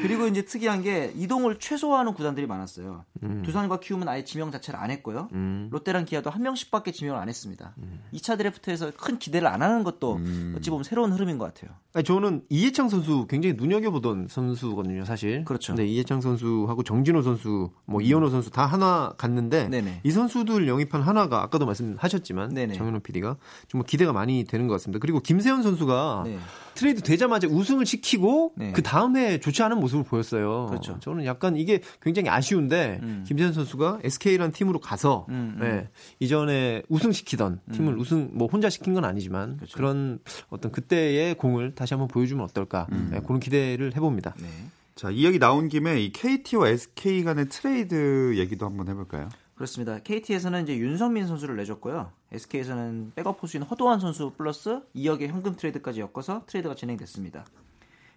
그리고 0.01 0.27
이제 0.27 0.43
특이한 0.43 0.83
게 0.83 1.11
이동을 1.15 1.57
최소화하는 1.57 2.13
구단들이 2.13 2.45
많았어요. 2.45 3.05
음. 3.23 3.41
두산과 3.45 3.79
키움은 3.79 4.07
아예 4.07 4.23
지명 4.25 4.51
자체를 4.51 4.79
안 4.79 4.91
했고요. 4.91 5.29
음. 5.31 5.69
롯데랑 5.71 6.05
기아도 6.05 6.29
한 6.29 6.43
명씩밖에 6.43 6.91
지명을 6.91 7.19
안 7.19 7.29
했습니다. 7.29 7.73
음. 7.77 8.01
2차 8.13 8.37
드래프트에서 8.37 8.91
큰 8.97 9.17
기대를 9.17 9.47
안 9.47 9.61
하는 9.61 9.83
것도 9.83 10.17
음. 10.17 10.55
어찌 10.57 10.69
보면 10.69 10.83
새로운 10.83 11.13
흐름인 11.13 11.37
것 11.37 11.45
같아요. 11.45 11.75
아니, 11.93 12.03
저는 12.03 12.43
이해창 12.49 12.89
선수 12.89 13.27
굉장히 13.29 13.55
눈여겨보던 13.55 14.27
선수거든요, 14.29 15.05
사실. 15.05 15.45
그렇죠. 15.45 15.73
근데 15.73 15.87
이해창 15.87 16.19
선수하고 16.19 16.83
정진호 16.83 17.21
선수, 17.21 17.71
뭐 17.85 18.01
이현호 18.01 18.29
선수 18.29 18.49
다 18.49 18.65
하나 18.65 19.13
갔는데 19.17 19.69
네네. 19.69 20.01
이 20.03 20.11
선수들 20.11 20.67
영입한 20.67 21.01
하나가 21.01 21.43
아까도 21.43 21.65
말씀하셨지만 21.65 22.53
네네. 22.53 22.73
정현호 22.75 22.99
PD가 22.99 23.37
좀뭐 23.67 23.85
기대가 23.85 24.11
많이 24.11 24.43
되는 24.43 24.67
것 24.67 24.73
같습니다. 24.75 24.99
그리고 24.99 25.19
김세현 25.19 25.63
선수가 25.63 26.23
네. 26.25 26.39
트레이드 26.75 27.01
되자마자 27.01 27.47
우승을 27.47 27.85
시키고 27.85 28.53
네. 28.55 28.71
그 28.71 28.81
다음에 28.81 29.39
좋지 29.39 29.61
않은 29.63 29.79
모습을 29.79 30.03
보였어요. 30.03 30.67
그렇죠. 30.67 30.97
저는 30.99 31.25
약간 31.25 31.55
이게 31.55 31.81
굉장히 32.01 32.29
아쉬운데 32.29 32.99
음. 33.03 33.23
김세현 33.27 33.53
선수가 33.53 33.99
SK라는 34.03 34.51
팀으로 34.51 34.79
가서 34.79 35.25
음, 35.29 35.57
음. 35.57 35.59
네, 35.61 35.89
이전에 36.19 36.83
우승시키던 36.89 37.59
음. 37.63 37.73
팀을 37.73 37.97
우승 37.97 38.31
뭐 38.33 38.47
혼자 38.47 38.69
시킨 38.69 38.93
건 38.93 39.05
아니지만 39.05 39.57
그렇죠. 39.57 39.77
그런 39.77 40.19
어떤 40.49 40.71
그때의 40.71 41.35
공을 41.35 41.75
다시 41.75 41.93
한번 41.93 42.07
보여주면 42.07 42.43
어떨까 42.45 42.87
음. 42.91 43.09
네, 43.11 43.19
그런 43.19 43.39
기대를 43.39 43.95
해봅니다. 43.95 44.33
네. 44.39 44.47
자, 44.95 45.09
이 45.09 45.25
얘기 45.25 45.39
나온 45.39 45.67
김에 45.67 45.99
이 46.01 46.11
KT와 46.11 46.69
SK 46.69 47.23
간의 47.23 47.49
트레이드 47.49 48.37
얘기도 48.37 48.65
한번 48.65 48.87
해볼까요? 48.87 49.29
그렇습니다. 49.61 49.99
KT에서는 49.99 50.63
이제 50.63 50.75
윤석민 50.75 51.27
선수를 51.27 51.55
내줬고요. 51.57 52.11
SK에서는 52.31 53.11
백업 53.15 53.39
포수인 53.39 53.61
허도환 53.61 53.99
선수 53.99 54.31
플러스 54.35 54.81
2억의 54.95 55.27
현금 55.27 55.55
트레이드까지 55.55 55.99
엮어서 56.01 56.43
트레이드가 56.47 56.73
진행됐습니다. 56.73 57.45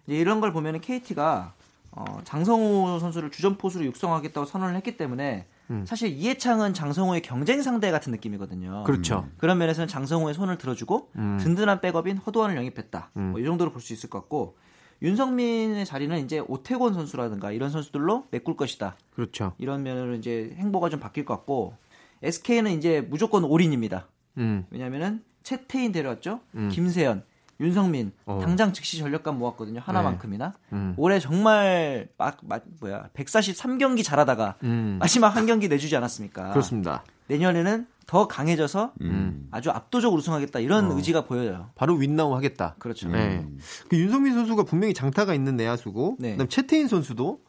이제 0.07 0.17
이런 0.17 0.41
걸 0.41 0.51
보면 0.51 0.81
KT가 0.81 1.53
어, 1.91 2.03
장성우 2.23 2.97
선수를 2.99 3.29
주전 3.29 3.57
포수로 3.59 3.85
육성하겠다고 3.85 4.45
선언을 4.47 4.75
했기 4.75 4.97
때문에 4.97 5.45
음. 5.69 5.85
사실 5.85 6.09
이해창은 6.09 6.73
장성우의 6.73 7.21
경쟁 7.21 7.61
상대 7.61 7.91
같은 7.91 8.11
느낌이거든요. 8.11 8.83
그렇죠. 8.83 9.25
음. 9.27 9.33
그런 9.37 9.59
면에서는 9.59 9.87
장성우의 9.87 10.33
손을 10.33 10.57
들어주고 10.57 11.11
음. 11.17 11.37
든든한 11.41 11.79
백업인 11.81 12.17
허도환을 12.17 12.55
영입했다. 12.57 13.11
음. 13.17 13.21
뭐 13.31 13.39
이 13.39 13.45
정도로 13.45 13.71
볼 13.71 13.81
수 13.83 13.93
있을 13.93 14.09
것 14.09 14.19
같고 14.21 14.57
윤성민의 15.01 15.85
자리는 15.85 16.17
이제 16.23 16.39
오태곤 16.39 16.93
선수라든가 16.93 17.51
이런 17.51 17.69
선수들로 17.69 18.27
메꿀 18.31 18.55
것이다. 18.55 18.95
그렇죠. 19.13 19.53
이런 19.57 19.83
면으로 19.83 20.15
이제 20.15 20.55
행보가 20.57 20.89
좀 20.89 20.99
바뀔 20.99 21.25
것 21.25 21.35
같고 21.35 21.75
SK는 22.23 22.71
이제 22.71 23.01
무조건 23.01 23.43
올인입니다. 23.43 24.07
음. 24.37 24.65
왜냐면은 24.71 25.23
채태인 25.43 25.91
데려왔죠. 25.91 26.39
음. 26.55 26.69
김세현, 26.69 27.23
윤성민 27.59 28.11
어. 28.25 28.39
당장 28.41 28.73
즉시 28.73 28.97
전력감 28.97 29.37
모았거든요. 29.37 29.79
하나만큼이나. 29.83 30.53
네. 30.69 30.77
음. 30.77 30.93
올해 30.97 31.19
정말 31.19 32.09
막, 32.17 32.37
막 32.43 32.63
뭐야 32.79 33.09
143경기 33.13 34.03
잘하다가 34.03 34.55
음. 34.63 34.97
마지막 34.99 35.35
한 35.35 35.45
경기 35.45 35.67
내주지 35.67 35.95
않았습니까? 35.95 36.51
그렇습니다. 36.51 37.03
내년에는 37.27 37.87
더 38.07 38.27
강해져서 38.27 38.93
음. 39.01 39.47
아주 39.51 39.71
압도적으로 39.71 40.19
우승하겠다 40.19 40.59
이런 40.59 40.91
어. 40.91 40.95
의지가 40.95 41.25
보여요. 41.25 41.69
바로 41.75 41.95
윈나우 41.95 42.35
하겠다. 42.35 42.75
그렇죠. 42.79 43.09
네. 43.09 43.39
음. 43.39 43.57
그 43.89 43.97
윤석민 43.97 44.33
선수가 44.33 44.63
분명히 44.63 44.93
장타가 44.93 45.33
있는 45.33 45.55
내야수고, 45.55 46.17
네. 46.19 46.31
그다음 46.31 46.47
채태인 46.47 46.87
선수도 46.87 47.41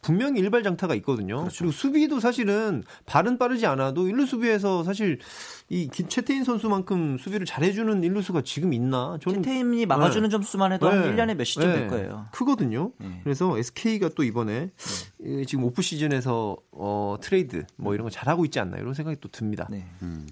분명히 0.00 0.40
일발 0.40 0.62
장타가 0.62 0.94
있거든요. 0.96 1.40
그렇죠. 1.40 1.58
그리고 1.58 1.72
수비도 1.72 2.20
사실은 2.20 2.84
발은 3.06 3.38
빠르지 3.38 3.66
않아도 3.66 4.08
일루 4.08 4.26
수비에서 4.26 4.84
사실 4.84 5.18
이 5.68 5.88
채태인 5.90 6.44
선수만큼 6.44 7.18
수비를 7.18 7.46
잘해주는 7.46 8.02
일루수가 8.02 8.42
지금 8.42 8.72
있나? 8.72 9.18
저는 9.20 9.42
채태인이 9.42 9.86
막아주는 9.86 10.28
네. 10.28 10.30
점수만 10.30 10.72
해도 10.72 10.88
네. 10.90 10.96
한 10.96 11.16
1년에 11.16 11.34
몇십 11.34 11.44
점 11.44 11.68
네. 11.68 11.74
될 11.74 11.88
거예요. 11.88 12.26
크거든요. 12.32 12.92
네. 12.98 13.20
그래서 13.24 13.58
SK가 13.58 14.10
또 14.14 14.22
이번에 14.22 14.70
네. 15.18 15.44
지금 15.44 15.64
off 15.64 15.82
season에서 15.82 16.56
어, 16.72 17.16
트레이드 17.20 17.64
뭐 17.76 17.94
이런 17.94 18.04
거 18.04 18.10
잘하고 18.10 18.44
있지 18.44 18.60
않나 18.60 18.78
이런 18.78 18.94
생각이 18.94 19.18
또 19.20 19.28
듭니다. 19.28 19.66
네. 19.70 19.84
음. 20.02 20.26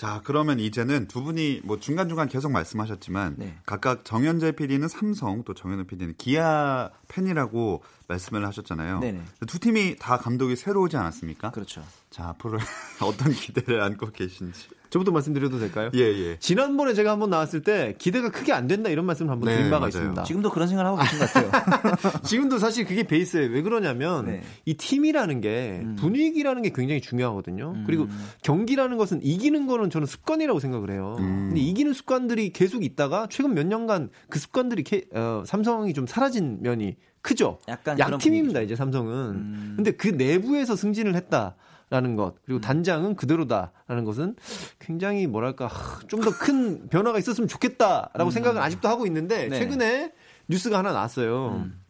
자, 0.00 0.22
그러면 0.24 0.58
이제는 0.58 1.08
두 1.08 1.22
분이 1.22 1.60
뭐 1.62 1.78
중간중간 1.78 2.26
계속 2.26 2.50
말씀하셨지만 2.52 3.34
네. 3.36 3.58
각각 3.66 4.02
정현재 4.02 4.52
PD는 4.52 4.88
삼성 4.88 5.44
또 5.44 5.52
정현우 5.52 5.84
PD는 5.84 6.14
기아 6.16 6.88
팬이라고 7.08 7.82
말씀을 8.08 8.46
하셨잖아요. 8.46 9.00
네네. 9.00 9.22
두 9.46 9.58
팀이 9.58 9.96
다 9.98 10.16
감독이 10.16 10.56
새로우지 10.56 10.96
않았습니까? 10.96 11.50
그렇죠. 11.50 11.84
자, 12.08 12.28
앞으로 12.28 12.58
어떤 13.04 13.30
기대를 13.30 13.82
안고 13.82 14.12
계신지. 14.12 14.70
저부터 14.90 15.12
말씀드려도 15.12 15.58
될까요? 15.58 15.90
예, 15.94 16.00
예. 16.00 16.36
지난번에 16.38 16.94
제가 16.94 17.12
한번 17.12 17.30
나왔을 17.30 17.62
때 17.62 17.94
기대가 17.98 18.30
크게 18.30 18.52
안 18.52 18.66
된다 18.66 18.90
이런 18.90 19.06
말씀을 19.06 19.30
한번 19.30 19.48
네, 19.48 19.56
드린 19.56 19.70
바가 19.70 19.80
맞아요. 19.80 19.88
있습니다. 19.88 20.22
지금도 20.24 20.50
그런 20.50 20.68
생각을 20.68 20.90
하고 20.90 21.00
계신 21.00 21.18
것 21.18 21.32
같아요. 21.32 22.22
지금도 22.26 22.58
사실 22.58 22.84
그게 22.84 23.04
베이스예요. 23.04 23.50
왜 23.50 23.62
그러냐면 23.62 24.26
네. 24.26 24.42
이 24.64 24.74
팀이라는 24.74 25.40
게 25.40 25.80
음. 25.82 25.96
분위기라는 25.96 26.62
게 26.62 26.70
굉장히 26.74 27.00
중요하거든요. 27.00 27.72
음. 27.76 27.84
그리고 27.86 28.08
경기라는 28.42 28.96
것은 28.96 29.20
이기는 29.22 29.66
거는 29.66 29.90
저는 29.90 30.06
습관이라고 30.06 30.58
생각을 30.58 30.90
해요. 30.90 31.16
음. 31.20 31.48
근데 31.48 31.60
이기는 31.60 31.92
습관들이 31.92 32.52
계속 32.52 32.84
있다가 32.84 33.28
최근 33.30 33.54
몇 33.54 33.66
년간 33.66 34.10
그 34.28 34.38
습관들이 34.40 34.82
게, 34.82 35.04
어, 35.14 35.44
삼성이 35.46 35.94
좀 35.94 36.06
사라진 36.06 36.58
면이 36.62 36.96
크죠. 37.22 37.58
약간 37.68 37.98
약팀입니다 37.98 38.60
이제 38.62 38.74
삼성은. 38.74 39.14
음. 39.14 39.72
근데 39.76 39.92
그 39.92 40.08
내부에서 40.08 40.74
승진을 40.74 41.14
했다. 41.14 41.54
라는 41.90 42.14
것 42.14 42.34
그리고 42.44 42.58
음. 42.58 42.60
단장은 42.60 43.16
그대로다라는 43.16 44.04
것은 44.04 44.36
굉장히 44.78 45.26
뭐랄까 45.26 45.68
좀 46.06 46.20
더 46.20 46.30
큰 46.30 46.88
변화가 46.88 47.18
있었으면 47.18 47.48
좋겠다라고 47.48 48.26
음. 48.26 48.30
생각을 48.30 48.62
아직도 48.62 48.88
하고 48.88 49.06
있는데 49.06 49.48
네. 49.48 49.58
최근에 49.58 50.12
뉴스가 50.48 50.78
하나 50.78 50.92
나왔어요. 50.92 51.48
음. 51.64 51.80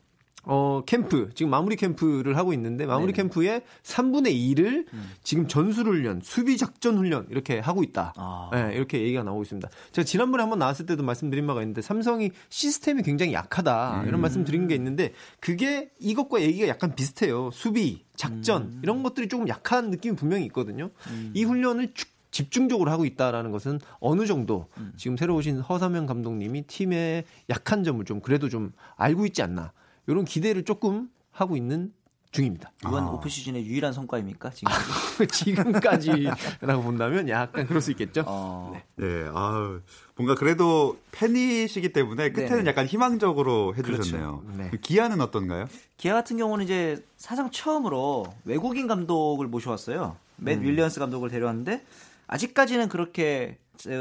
어, 0.44 0.82
캠프, 0.86 1.30
지금 1.34 1.50
마무리 1.50 1.76
캠프를 1.76 2.36
하고 2.36 2.52
있는데, 2.52 2.86
마무리 2.86 3.12
네 3.12 3.16
캠프의 3.16 3.62
3분의 3.82 4.32
2를 4.34 4.86
음. 4.92 5.10
지금 5.22 5.46
전술훈련, 5.48 6.20
수비작전 6.22 6.96
훈련, 6.96 7.26
이렇게 7.30 7.58
하고 7.58 7.82
있다. 7.82 8.14
아. 8.16 8.50
네, 8.52 8.74
이렇게 8.74 9.00
얘기가 9.00 9.22
나오고 9.22 9.42
있습니다. 9.42 9.68
제가 9.92 10.04
지난번에 10.04 10.42
한번 10.42 10.58
나왔을 10.58 10.86
때도 10.86 11.02
말씀드린 11.02 11.46
바가 11.46 11.62
있는데, 11.62 11.82
삼성이 11.82 12.30
시스템이 12.48 13.02
굉장히 13.02 13.32
약하다. 13.32 14.04
이런 14.04 14.14
음. 14.14 14.20
말씀 14.20 14.44
드린 14.44 14.68
게 14.68 14.74
있는데, 14.74 15.12
그게 15.40 15.90
이것과 15.98 16.42
얘기가 16.42 16.68
약간 16.68 16.94
비슷해요. 16.94 17.50
수비, 17.52 18.04
작전, 18.16 18.62
음. 18.62 18.80
이런 18.82 19.02
것들이 19.02 19.28
조금 19.28 19.48
약한 19.48 19.90
느낌이 19.90 20.16
분명히 20.16 20.44
있거든요. 20.46 20.90
음. 21.08 21.32
이 21.34 21.44
훈련을 21.44 21.92
쭉 21.94 22.08
집중적으로 22.30 22.90
하고 22.90 23.04
있다라는 23.04 23.50
것은 23.50 23.80
어느 23.98 24.26
정도 24.26 24.66
음. 24.78 24.92
지금 24.96 25.16
새로 25.16 25.34
오신 25.36 25.60
허사명 25.60 26.06
감독님이 26.06 26.62
팀의 26.62 27.24
약한 27.50 27.84
점을 27.84 28.04
좀 28.04 28.20
그래도 28.20 28.48
좀 28.48 28.72
알고 28.96 29.26
있지 29.26 29.42
않나. 29.42 29.72
이런 30.06 30.24
기대를 30.24 30.64
조금 30.64 31.08
하고 31.30 31.56
있는 31.56 31.92
중입니다. 32.32 32.70
이번 32.86 33.04
아. 33.04 33.10
오프 33.10 33.28
시즌의 33.28 33.66
유일한 33.66 33.92
성과입니까? 33.92 34.50
지금까지? 34.50 35.26
지금까지라고 35.44 36.82
본다면 36.82 37.28
약간 37.28 37.66
그럴 37.66 37.80
수 37.80 37.90
있겠죠. 37.90 38.22
어. 38.26 38.70
네. 38.72 39.04
네, 39.04 39.28
아 39.34 39.80
뭔가 40.14 40.36
그래도 40.36 40.96
팬이시기 41.10 41.92
때문에 41.92 42.30
끝에는 42.30 42.56
네네. 42.58 42.70
약간 42.70 42.86
희망적으로 42.86 43.74
해주셨네요. 43.76 44.42
그렇죠. 44.46 44.62
네. 44.62 44.70
기아는 44.80 45.20
어떤가요? 45.20 45.66
기아 45.96 46.14
같은 46.14 46.36
경우는 46.36 46.64
이제 46.64 47.04
사상 47.16 47.50
처음으로 47.50 48.26
외국인 48.44 48.86
감독을 48.86 49.48
모셔왔어요. 49.48 50.16
맷 50.36 50.58
음. 50.58 50.62
윌리엄스 50.62 51.00
감독을 51.00 51.30
데려왔는데 51.30 51.84
아직까지는 52.30 52.88
그렇게 52.88 53.58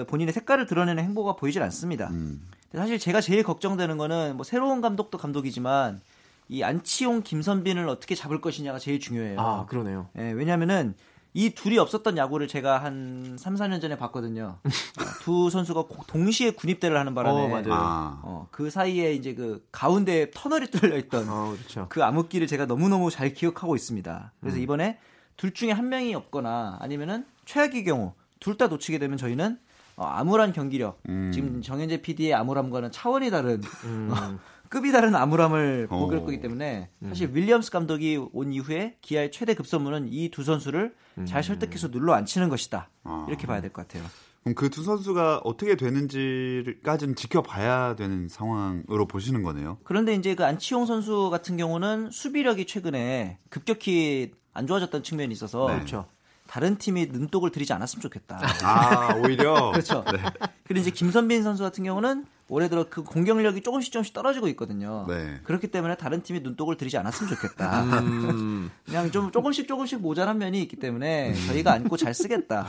본인의 0.08 0.34
색깔을 0.34 0.68
드러내는 0.68 1.04
행보가 1.04 1.36
보이질 1.36 1.62
않습니다. 1.64 2.10
음. 2.10 2.48
사실 2.74 3.00
제가 3.00 3.22
제일 3.22 3.44
걱정되는 3.44 3.98
거는 3.98 4.36
뭐 4.36 4.44
새로운 4.44 4.82
감독도 4.82 5.18
감독이지만 5.18 6.02
이 6.48 6.64
안치홍 6.64 7.24
김선빈을 7.24 7.90
어떻게 7.90 8.14
잡을 8.16 8.40
것이냐가 8.40 8.78
제일 8.78 9.00
중요해요. 9.00 9.40
아, 9.40 9.66
그러네요. 9.66 10.10
예, 10.18 10.32
왜냐면은 10.32 10.96
이 11.34 11.52
둘이 11.52 11.78
없었던 11.80 12.18
야구를 12.18 12.48
제가 12.48 12.84
한 12.84 13.36
3, 13.40 13.56
4년 13.56 13.82
전에 13.82 13.98
봤거든요. 13.98 14.60
두 15.22 15.50
선수가 15.50 15.86
동시에 16.08 16.52
군입대를 16.52 16.98
하는 16.98 17.16
바람에 17.16 17.46
어, 17.46 17.48
맞아요. 17.48 17.74
아. 17.74 18.20
어, 18.24 18.48
그 18.52 18.70
사이에 18.70 19.14
이제 19.14 19.34
그 19.34 19.66
가운데 19.72 20.30
터널이 20.34 20.68
뚫려 20.70 20.98
있던 20.98 21.30
어, 21.30 21.56
그렇죠. 21.56 21.88
그 21.90 22.04
암흑기를 22.04 22.46
제가 22.48 22.66
너무너무 22.66 23.10
잘 23.10 23.34
기억하고 23.34 23.76
있습니다. 23.76 24.34
그래서 24.40 24.58
음. 24.58 24.62
이번에 24.62 25.00
둘 25.38 25.54
중에 25.54 25.72
한 25.72 25.90
명이 25.90 26.14
없거나 26.16 26.78
아니면은 26.80 27.26
최악의 27.46 27.84
경우 27.84 28.14
둘 28.40 28.58
다 28.58 28.68
놓치게 28.68 28.98
되면 29.00 29.18
저희는 29.18 29.58
어, 29.96 30.06
암울한 30.06 30.54
경기력. 30.54 31.02
음. 31.10 31.32
지금 31.34 31.62
정현재 31.62 32.02
PD의 32.02 32.34
암울함과는 32.34 32.92
차원이 32.92 33.30
다른 33.32 33.62
음. 33.86 34.10
어, 34.12 34.40
급이 34.70 34.92
다른 34.92 35.14
암울함을 35.16 35.88
어. 35.90 36.06
보일 36.08 36.20
거기 36.22 36.40
때문에 36.40 36.90
음. 37.02 37.10
사실 37.10 37.30
윌리엄스 37.34 37.70
감독이 37.72 38.18
온 38.32 38.54
이후에 38.54 38.96
기아의 39.02 39.32
최대 39.32 39.54
급선무는 39.56 40.08
이 40.12 40.30
두 40.30 40.44
선수를 40.44 40.94
잘 41.26 41.40
음. 41.40 41.44
설득해서 41.44 41.90
눌러 41.92 42.14
앉히는 42.14 42.48
것이다. 42.50 42.90
아. 43.04 43.26
이렇게 43.28 43.46
봐야 43.48 43.60
될 43.62 43.72
것 43.74 43.88
같아요. 43.88 44.08
그럼 44.44 44.56
그 44.56 44.70
두 44.70 44.84
선수가 44.84 45.42
어떻게 45.44 45.76
되는지까지는 45.76 47.16
지켜봐야 47.16 47.96
되는 47.96 48.30
상황으로 48.30 49.06
보시는 49.06 49.44
거네요. 49.44 49.80
그런데 49.84 50.14
이제 50.16 50.34
그 50.36 50.46
안치홍 50.46 50.86
선수 50.86 51.30
같은 51.30 51.58
경우는 51.58 52.10
수비력이 52.12 52.66
최근에 52.66 53.40
급격히 53.50 54.32
안 54.54 54.66
좋아졌던 54.66 55.04
측면이 55.04 55.34
있어서 55.34 55.68
네. 55.68 55.76
그렇죠. 55.76 56.06
다른 56.50 56.80
팀이 56.80 57.10
눈독을 57.12 57.52
들이지 57.52 57.74
않았으면 57.74 58.02
좋겠다. 58.02 58.40
아, 58.64 59.14
오히려. 59.18 59.70
그렇죠. 59.72 60.04
네. 60.12 60.18
그리고 60.64 60.82
이제 60.82 60.90
김선빈 60.90 61.44
선수 61.44 61.62
같은 61.62 61.84
경우는 61.84 62.26
올해 62.48 62.68
들어 62.70 62.88
그 62.90 63.04
공격력이 63.04 63.62
조금씩 63.62 63.94
조금씩 63.94 64.16
떨어지고 64.16 64.48
있거든요. 64.50 65.06
네. 65.08 65.40
그렇기 65.44 65.68
때문에 65.68 65.96
다른 65.96 66.24
팀이 66.24 66.40
눈독을 66.40 66.76
들이지 66.76 66.98
않았으면 66.98 67.36
좋겠다. 67.36 67.84
음. 67.84 68.72
그냥 68.84 69.12
좀 69.12 69.32
조금씩 69.32 69.68
조금씩 69.68 70.02
모자란 70.02 70.40
면이 70.40 70.60
있기 70.64 70.78
때문에 70.78 71.36
저희가 71.36 71.72
안고 71.74 71.98
잘 71.98 72.16
쓰겠다. 72.16 72.66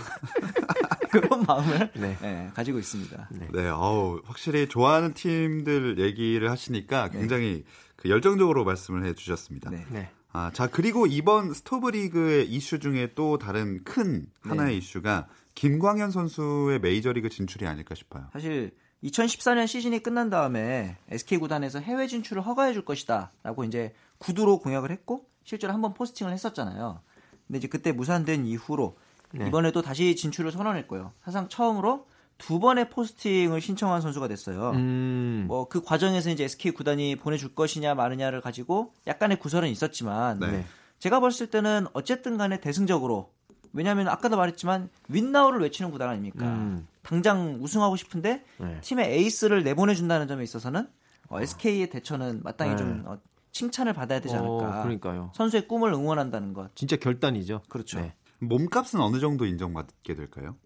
그런 1.11 1.43
마음을 1.47 1.91
네. 1.95 2.19
네, 2.21 2.51
가지고 2.53 2.79
있습니다. 2.79 3.29
네, 3.31 3.49
네 3.51 3.69
어우, 3.71 4.21
확실히 4.27 4.69
좋아하는 4.69 5.15
팀들 5.15 5.99
얘기를 5.99 6.51
하시니까 6.51 7.09
네. 7.09 7.19
굉장히 7.19 7.65
그 7.97 8.11
열정적으로 8.11 8.65
말씀을 8.65 9.07
해주셨습니다. 9.07 9.71
네. 9.71 10.11
네. 10.33 10.39
아, 10.39 10.51
자, 10.53 10.69
그리고 10.69 11.07
이번 11.07 11.53
스토브리그의 11.53 12.49
이슈 12.49 12.79
중에 12.79 13.13
또 13.15 13.39
다른 13.39 13.83
큰 13.85 14.27
하나의 14.43 14.73
네. 14.73 14.79
이슈가 14.79 15.29
김광현 15.55 16.11
선수의 16.11 16.81
메이저리그 16.81 17.29
진출이 17.29 17.67
아닐까 17.67 17.95
싶어요. 17.95 18.27
사실 18.33 18.73
2014년 19.03 19.67
시즌이 19.67 20.03
끝난 20.03 20.31
다음에 20.31 20.97
SK 21.09 21.39
구단에서 21.39 21.81
해외 21.81 22.07
진출을 22.07 22.43
허가해 22.43 22.73
줄 22.73 22.85
것이다라고 22.85 23.65
이제 23.65 23.95
구두로 24.19 24.61
공약을 24.61 24.91
했고 24.91 25.27
실제로 25.45 25.73
한번 25.73 25.95
포스팅을 25.95 26.33
했었잖아요. 26.33 27.01
근데 27.47 27.59
이제 27.59 27.69
그때 27.69 27.93
무산된 27.93 28.47
이후로 28.47 28.97
네. 29.33 29.49
이번에도 29.49 29.83
다시 29.83 30.15
진출을 30.17 30.53
선언했고요. 30.53 31.13
사상 31.25 31.49
처음으로 31.49 32.07
두 32.41 32.59
번의 32.59 32.89
포스팅을 32.89 33.61
신청한 33.61 34.01
선수가 34.01 34.27
됐어요. 34.29 34.71
음. 34.71 35.45
뭐그 35.47 35.83
과정에서 35.83 36.31
이제 36.31 36.45
SK 36.45 36.73
구단이 36.73 37.17
보내줄 37.17 37.55
것이냐 37.55 37.95
마느냐를 37.95 38.41
가지고 38.41 38.95
약간의 39.07 39.39
구설은 39.39 39.69
있었지만 39.69 40.41
네. 40.41 40.65
제가 40.99 41.21
봤을 41.21 41.49
때는 41.49 41.87
어쨌든 41.93 42.39
간에 42.39 42.59
대승적으로 42.59 43.31
왜냐하면 43.73 44.09
아까도 44.09 44.37
말했지만 44.39 44.89
윈나우를 45.09 45.61
외치는 45.61 45.91
구단 45.91 46.09
아닙니까? 46.09 46.47
음. 46.47 46.89
당장 47.03 47.59
우승하고 47.61 47.97
싶은데 47.97 48.43
네. 48.59 48.81
팀의 48.81 49.13
에이스를 49.13 49.63
내보내준다는 49.63 50.27
점에 50.27 50.43
있어서는 50.43 50.89
어, 51.29 51.41
SK의 51.41 51.91
대처는 51.91 52.41
마땅히 52.43 52.73
네. 52.73 52.77
좀 52.79 53.03
어, 53.07 53.19
칭찬을 53.53 53.93
받아야 53.93 54.21
되지 54.21 54.35
않을까. 54.35 54.81
어, 54.81 54.83
그러니까요. 54.83 55.31
선수의 55.35 55.69
꿈을 55.69 55.93
응원한다는 55.93 56.55
것. 56.55 56.75
진짜 56.75 56.97
결단이죠. 56.97 57.63
그렇죠. 57.69 58.01
네. 58.01 58.15
몸값은 58.41 59.01
어느 59.01 59.21
정도 59.21 59.45
인정받게 59.45 60.15
될까요? 60.15 60.57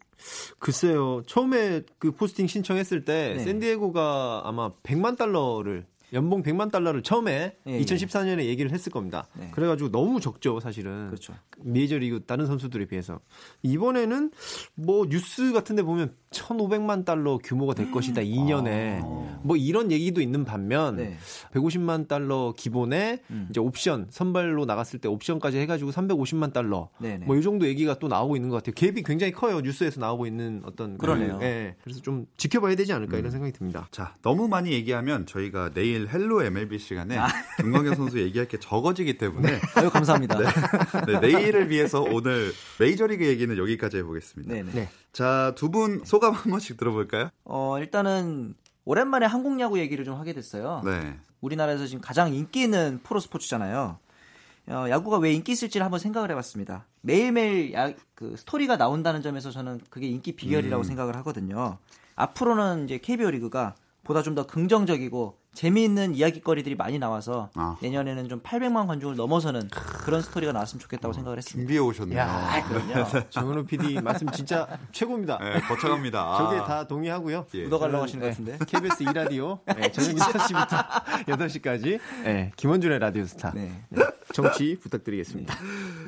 글쎄요. 0.59 1.23
처음에 1.27 1.83
그 1.99 2.13
포스팅 2.13 2.47
신청했을 2.47 3.05
때 3.05 3.35
네. 3.37 3.45
샌디에고가 3.45 4.43
아마 4.45 4.73
100만 4.83 5.17
달러를 5.17 5.87
연봉 6.13 6.43
100만 6.43 6.71
달러를 6.71 7.03
처음에 7.03 7.57
예, 7.67 7.81
2014년에 7.81 8.41
예. 8.41 8.47
얘기를 8.47 8.71
했을 8.71 8.93
겁니다. 8.93 9.27
네. 9.35 9.51
그래가지고 9.53 9.91
너무 9.91 10.21
적죠, 10.21 10.61
사실은. 10.61 11.09
그렇죠. 11.09 11.35
메이저리그 11.59 12.25
다른 12.25 12.47
선수들에 12.47 12.87
비해서. 12.87 13.21
이번에는 13.63 14.31
뭐 14.75 15.07
뉴스 15.09 15.53
같은 15.53 15.75
데 15.77 15.83
보면 15.83 16.15
1,500만 16.43 17.05
달러 17.05 17.39
규모가 17.39 17.75
될 17.75 17.91
것이다, 17.91 18.21
2년에. 18.23 19.01
아. 19.03 19.41
뭐 19.43 19.57
이런 19.57 19.93
얘기도 19.93 20.21
있는 20.21 20.45
반면 20.45 20.97
네. 20.97 21.17
150만 21.53 22.09
달러 22.09 22.55
기본에 22.57 23.21
음. 23.31 23.47
이제 23.51 23.61
옵션, 23.61 24.07
선발로 24.11 24.65
나갔을 24.65 24.99
때 24.99 25.09
옵션까지 25.09 25.59
해가지고 25.59 25.91
350만 25.91 26.53
달러. 26.53 26.89
뭐 27.27 27.37
이 27.37 27.43
정도 27.43 27.67
얘기가 27.67 27.99
또 27.99 28.09
나오고 28.09 28.37
있는 28.37 28.49
것 28.49 28.63
같아요. 28.63 28.75
갭이 28.75 29.05
굉장히 29.05 29.33
커요, 29.33 29.61
뉴스에서 29.61 30.01
나오고 30.01 30.27
있는 30.27 30.63
어떤. 30.65 30.97
그러네요. 30.97 31.39
그, 31.39 31.45
예. 31.45 31.75
그래서 31.85 32.01
좀 32.01 32.27
지켜봐야 32.39 32.75
되지 32.75 32.93
않을까 32.95 33.17
음. 33.17 33.19
이런 33.19 33.31
생각이 33.31 33.53
듭니다. 33.53 33.87
자, 33.91 34.15
너무 34.23 34.49
많이 34.49 34.73
얘기하면 34.73 35.27
저희가 35.27 35.71
내일 35.75 36.09
Hello 36.09 36.43
MLB 36.45 36.79
시간에 36.79 37.19
아. 37.19 37.29
김광현 37.61 37.97
선수 37.97 38.19
얘기할 38.21 38.49
게 38.49 38.59
적어지기 38.59 39.19
때문에. 39.19 39.51
네. 39.53 39.61
아유, 39.77 39.91
감사합니다. 39.91 40.39
네. 40.39 40.47
네, 41.07 41.21
내일을 41.21 41.69
위해서 41.71 42.01
오늘 42.01 42.51
메이저리그 42.81 43.27
얘기는 43.27 43.55
여기까지 43.59 43.99
해보겠습니다. 43.99 44.55
네네. 44.55 44.73
네. 44.73 44.89
자, 45.13 45.53
두 45.57 45.69
분 45.75 46.01
소감 46.05 46.24
한 46.33 46.51
번씩 46.51 46.77
들어볼까요? 46.77 47.31
어, 47.45 47.79
일단은 47.79 48.55
오랜만에 48.85 49.27
한국 49.27 49.59
야구 49.61 49.79
얘기를 49.79 50.05
좀 50.05 50.19
하게 50.19 50.33
됐어요. 50.33 50.83
네. 50.85 51.19
우리나라에서 51.41 51.87
지금 51.87 52.01
가장 52.01 52.33
인기 52.35 52.63
있는 52.63 53.01
프로 53.03 53.21
스포츠잖아요. 53.21 53.99
어, 54.67 54.87
야구가 54.89 55.19
왜 55.19 55.33
인기 55.33 55.53
있을지를 55.53 55.85
한번 55.85 56.01
생각을 56.01 56.31
해봤습니다. 56.31 56.87
매일매일 57.03 57.73
야, 57.75 57.93
그 58.15 58.35
스토리가 58.37 58.77
나온다는 58.77 59.21
점에서 59.21 59.51
저는 59.51 59.81
그게 59.91 60.07
인기 60.07 60.33
비결이라고 60.33 60.83
음. 60.83 60.85
생각을 60.85 61.17
하거든요. 61.17 61.79
앞으로는 62.17 62.85
이제 62.85 62.99
KBO 62.99 63.31
리그가 63.31 63.75
보다 64.05 64.23
좀 64.23 64.35
더 64.35 64.47
긍정적이고 64.47 65.39
재미있는 65.55 66.15
이야기거리들이 66.15 66.75
많이 66.75 66.99
나와서 66.99 67.49
아. 67.55 67.77
내년에는 67.81 68.29
좀 68.29 68.41
800만 68.41 68.87
관중을 68.87 69.17
넘어서는 69.17 69.69
그런 69.71 70.21
스토리가 70.21 70.53
나왔으면 70.53 70.81
좋겠다고 70.81 71.11
어, 71.11 71.13
생각을 71.13 71.39
했습니다. 71.39 71.61
준비해 71.61 71.79
오셨네요. 71.81 72.19
야, 72.19 72.65
그럼요. 72.69 73.07
정은호 73.31 73.65
PD 73.65 74.01
말씀 74.01 74.29
진짜 74.31 74.67
최고입니다. 74.93 75.39
네, 75.39 75.61
거창합니다. 75.61 76.37
저게 76.39 76.59
다 76.59 76.87
동의하고요. 76.87 77.47
예. 77.55 77.63
묻어가려고 77.65 78.03
하시는 78.03 78.21
것 78.21 78.31
같은데. 78.31 78.59
KBS 78.67 79.05
2라디오 79.05 79.61
네, 79.77 79.91
저녁 79.93 80.17
6시부터 80.27 81.05
8시까지 81.27 82.01
네, 82.25 82.53
김원준의 82.57 82.99
라디오 82.99 83.25
스타. 83.25 83.53
네. 83.53 83.71
네. 83.91 84.05
정치 84.35 84.77
부탁드리겠습니다. 84.81 85.55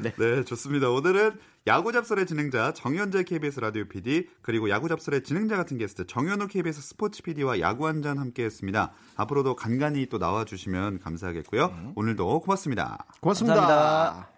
네. 0.02 0.12
네, 0.18 0.44
좋습니다. 0.44 0.90
오늘은 0.90 1.38
야구 1.66 1.92
잡설의 1.92 2.26
진행자 2.26 2.72
정현재 2.74 3.24
KBS 3.24 3.60
라디오 3.60 3.84
PD 3.86 4.28
그리고 4.42 4.68
야구 4.68 4.88
잡설의 4.88 5.22
진행자 5.22 5.56
같은 5.56 5.78
게스트 5.78 6.06
정현우 6.06 6.48
KBS 6.48 6.80
스포츠 6.82 7.22
PD와 7.22 7.60
야구 7.60 7.86
한 7.86 8.02
잔 8.02 8.18
함께했습니다. 8.18 8.92
앞으로도 9.16 9.56
간간히 9.56 10.06
또 10.06 10.18
나와주시면 10.18 10.98
감사하겠고요. 11.00 11.68
네. 11.68 11.92
오늘도 11.96 12.40
고맙습니다. 12.40 13.06
고맙습니다. 13.20 13.56
감사합니다. 13.56 14.30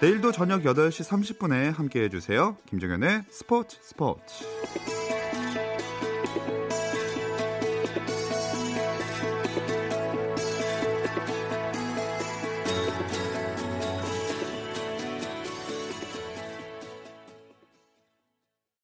내일도 0.00 0.32
저녁 0.32 0.62
8시 0.64 1.08
30분에 1.08 1.74
함께해 1.74 2.10
주세요. 2.10 2.58
김정현의 2.66 3.22
스포츠 3.30 3.78
스포츠. 3.80 4.44